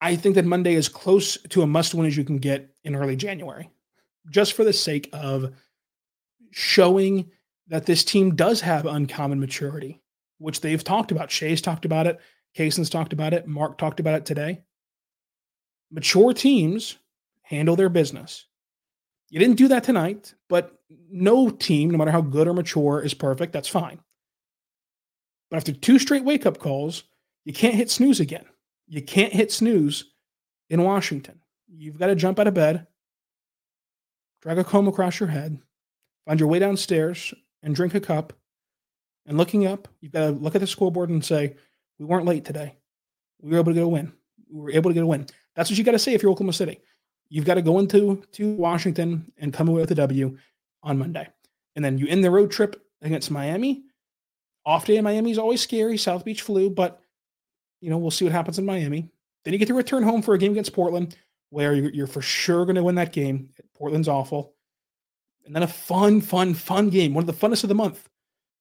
I 0.00 0.16
think 0.16 0.34
that 0.36 0.44
Monday 0.44 0.74
is 0.74 0.88
close 0.88 1.36
to 1.50 1.62
a 1.62 1.66
must 1.66 1.94
win 1.94 2.06
as 2.06 2.16
you 2.16 2.24
can 2.24 2.38
get 2.38 2.74
in 2.84 2.94
early 2.94 3.16
January, 3.16 3.70
just 4.30 4.54
for 4.54 4.64
the 4.64 4.72
sake 4.72 5.08
of 5.12 5.52
showing 6.52 7.30
that 7.68 7.86
this 7.86 8.04
team 8.04 8.34
does 8.34 8.60
have 8.60 8.86
uncommon 8.86 9.40
maturity, 9.40 10.00
which 10.38 10.60
they've 10.60 10.84
talked 10.84 11.10
about. 11.10 11.30
Shai's 11.30 11.62
talked 11.62 11.84
about 11.84 12.06
it. 12.06 12.20
Cason's 12.54 12.90
talked 12.90 13.12
about 13.12 13.32
it. 13.32 13.46
Mark 13.46 13.78
talked 13.78 14.00
about 14.00 14.14
it 14.14 14.26
today. 14.26 14.62
Mature 15.92 16.32
teams 16.32 16.96
handle 17.42 17.76
their 17.76 17.90
business. 17.90 18.46
You 19.28 19.38
didn't 19.38 19.58
do 19.58 19.68
that 19.68 19.84
tonight, 19.84 20.34
but 20.48 20.78
no 21.10 21.50
team, 21.50 21.90
no 21.90 21.98
matter 21.98 22.10
how 22.10 22.22
good 22.22 22.48
or 22.48 22.54
mature, 22.54 23.00
is 23.00 23.14
perfect. 23.14 23.52
That's 23.52 23.68
fine. 23.68 24.00
But 25.50 25.58
after 25.58 25.72
two 25.72 25.98
straight 25.98 26.24
wake 26.24 26.46
up 26.46 26.58
calls, 26.58 27.04
you 27.44 27.52
can't 27.52 27.74
hit 27.74 27.90
snooze 27.90 28.20
again. 28.20 28.46
You 28.88 29.02
can't 29.02 29.32
hit 29.32 29.52
snooze 29.52 30.06
in 30.70 30.82
Washington. 30.82 31.40
You've 31.68 31.98
got 31.98 32.06
to 32.06 32.14
jump 32.14 32.38
out 32.38 32.46
of 32.46 32.54
bed, 32.54 32.86
drag 34.40 34.58
a 34.58 34.64
comb 34.64 34.88
across 34.88 35.20
your 35.20 35.28
head, 35.28 35.58
find 36.26 36.40
your 36.40 36.48
way 36.48 36.58
downstairs, 36.58 37.34
and 37.62 37.74
drink 37.74 37.94
a 37.94 38.00
cup. 38.00 38.32
And 39.26 39.36
looking 39.36 39.66
up, 39.66 39.88
you've 40.00 40.12
got 40.12 40.26
to 40.26 40.30
look 40.30 40.54
at 40.54 40.60
the 40.62 40.66
scoreboard 40.66 41.10
and 41.10 41.24
say, 41.24 41.56
We 41.98 42.06
weren't 42.06 42.26
late 42.26 42.44
today. 42.44 42.76
We 43.40 43.50
were 43.50 43.58
able 43.58 43.72
to 43.72 43.74
get 43.74 43.84
a 43.84 43.88
win. 43.88 44.12
We 44.50 44.60
were 44.60 44.70
able 44.70 44.90
to 44.90 44.94
get 44.94 45.04
a 45.04 45.06
win. 45.06 45.26
That's 45.54 45.70
what 45.70 45.78
you 45.78 45.84
got 45.84 45.92
to 45.92 45.98
say 45.98 46.14
if 46.14 46.22
you're 46.22 46.32
Oklahoma 46.32 46.52
City. 46.52 46.80
You've 47.28 47.44
got 47.44 47.54
to 47.54 47.62
go 47.62 47.78
into 47.78 48.22
to 48.32 48.54
Washington 48.54 49.32
and 49.38 49.52
come 49.52 49.68
away 49.68 49.80
with 49.80 49.90
a 49.90 49.96
W 49.96 50.36
on 50.82 50.98
Monday. 50.98 51.28
And 51.76 51.84
then 51.84 51.98
you 51.98 52.06
end 52.06 52.22
the 52.22 52.30
road 52.30 52.50
trip 52.50 52.82
against 53.00 53.30
Miami. 53.30 53.84
Off 54.64 54.86
day 54.86 54.96
in 54.96 55.04
Miami 55.04 55.30
is 55.30 55.38
always 55.38 55.60
scary. 55.60 55.96
South 55.96 56.24
Beach 56.24 56.42
flu, 56.42 56.70
but 56.70 57.00
you 57.80 57.90
know, 57.90 57.98
we'll 57.98 58.10
see 58.10 58.24
what 58.24 58.32
happens 58.32 58.58
in 58.58 58.66
Miami. 58.66 59.08
Then 59.44 59.52
you 59.52 59.58
get 59.58 59.68
to 59.68 59.74
return 59.74 60.02
home 60.02 60.22
for 60.22 60.34
a 60.34 60.38
game 60.38 60.52
against 60.52 60.72
Portland, 60.72 61.16
where 61.50 61.74
you're, 61.74 62.06
for 62.06 62.22
sure 62.22 62.64
going 62.64 62.76
to 62.76 62.82
win 62.82 62.94
that 62.94 63.12
game. 63.12 63.50
Portland's 63.76 64.08
awful. 64.08 64.54
And 65.44 65.54
then 65.54 65.64
a 65.64 65.68
fun, 65.68 66.20
fun, 66.20 66.54
fun 66.54 66.88
game, 66.90 67.12
one 67.12 67.22
of 67.22 67.26
the 67.26 67.46
funnest 67.46 67.64
of 67.64 67.68
the 67.68 67.74
month, 67.74 68.08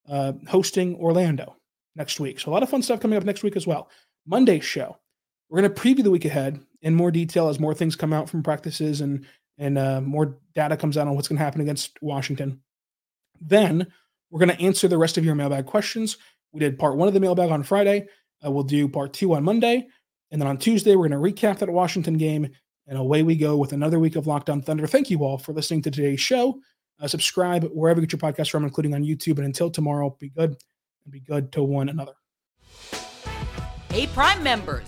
uh, 0.09 0.33
hosting 0.47 0.95
Orlando 0.95 1.55
next 1.95 2.19
week. 2.19 2.39
So 2.39 2.49
a 2.49 2.53
lot 2.53 2.63
of 2.63 2.69
fun 2.69 2.81
stuff 2.81 2.99
coming 2.99 3.17
up 3.17 3.23
next 3.23 3.43
week 3.43 3.55
as 3.55 3.67
well. 3.67 3.89
Monday's 4.25 4.65
show. 4.65 4.97
We're 5.49 5.61
going 5.61 5.73
to 5.73 5.81
preview 5.81 6.03
the 6.03 6.11
week 6.11 6.25
ahead 6.25 6.59
in 6.81 6.95
more 6.95 7.11
detail 7.11 7.49
as 7.49 7.59
more 7.59 7.73
things 7.73 7.95
come 7.95 8.13
out 8.13 8.29
from 8.29 8.43
practices 8.43 9.01
and 9.01 9.25
and 9.57 9.77
uh, 9.77 10.01
more 10.01 10.37
data 10.55 10.75
comes 10.75 10.97
out 10.97 11.07
on 11.07 11.15
what's 11.15 11.27
going 11.27 11.37
to 11.37 11.43
happen 11.43 11.61
against 11.61 12.01
Washington. 12.01 12.61
Then 13.39 13.85
we're 14.31 14.39
going 14.39 14.57
to 14.57 14.63
answer 14.63 14.87
the 14.87 14.97
rest 14.97 15.17
of 15.17 15.25
your 15.25 15.35
mailbag 15.35 15.67
questions. 15.67 16.17
We 16.51 16.59
did 16.59 16.79
part 16.79 16.97
one 16.97 17.07
of 17.07 17.13
the 17.13 17.19
mailbag 17.19 17.51
on 17.51 17.61
Friday. 17.61 18.07
Uh, 18.43 18.49
we'll 18.49 18.63
do 18.63 18.87
part 18.87 19.13
two 19.13 19.35
on 19.35 19.43
Monday. 19.43 19.87
And 20.31 20.41
then 20.41 20.47
on 20.47 20.57
Tuesday, 20.57 20.95
we're 20.95 21.09
going 21.09 21.21
to 21.21 21.41
recap 21.41 21.59
that 21.59 21.69
Washington 21.69 22.17
game. 22.17 22.49
And 22.87 22.97
away 22.97 23.21
we 23.21 23.35
go 23.35 23.55
with 23.55 23.73
another 23.73 23.99
week 23.99 24.15
of 24.15 24.25
Locked 24.25 24.49
On 24.49 24.61
Thunder. 24.61 24.87
Thank 24.87 25.09
you 25.11 25.23
all 25.23 25.37
for 25.37 25.53
listening 25.53 25.81
to 25.83 25.91
today's 25.91 26.21
show. 26.21 26.59
Uh, 26.99 27.07
subscribe 27.07 27.65
wherever 27.73 28.01
you 28.01 28.07
get 28.07 28.19
your 28.19 28.31
podcast 28.31 28.49
from, 28.49 28.63
including 28.63 28.95
on 28.95 29.03
YouTube. 29.03 29.37
And 29.37 29.45
until 29.45 29.69
tomorrow, 29.69 30.15
be 30.19 30.29
good 30.29 30.55
and 31.03 31.11
be 31.11 31.19
good 31.19 31.51
to 31.51 31.63
one 31.63 31.89
another. 31.89 32.13
Hey, 33.89 34.07
Prime 34.07 34.41
members 34.41 34.87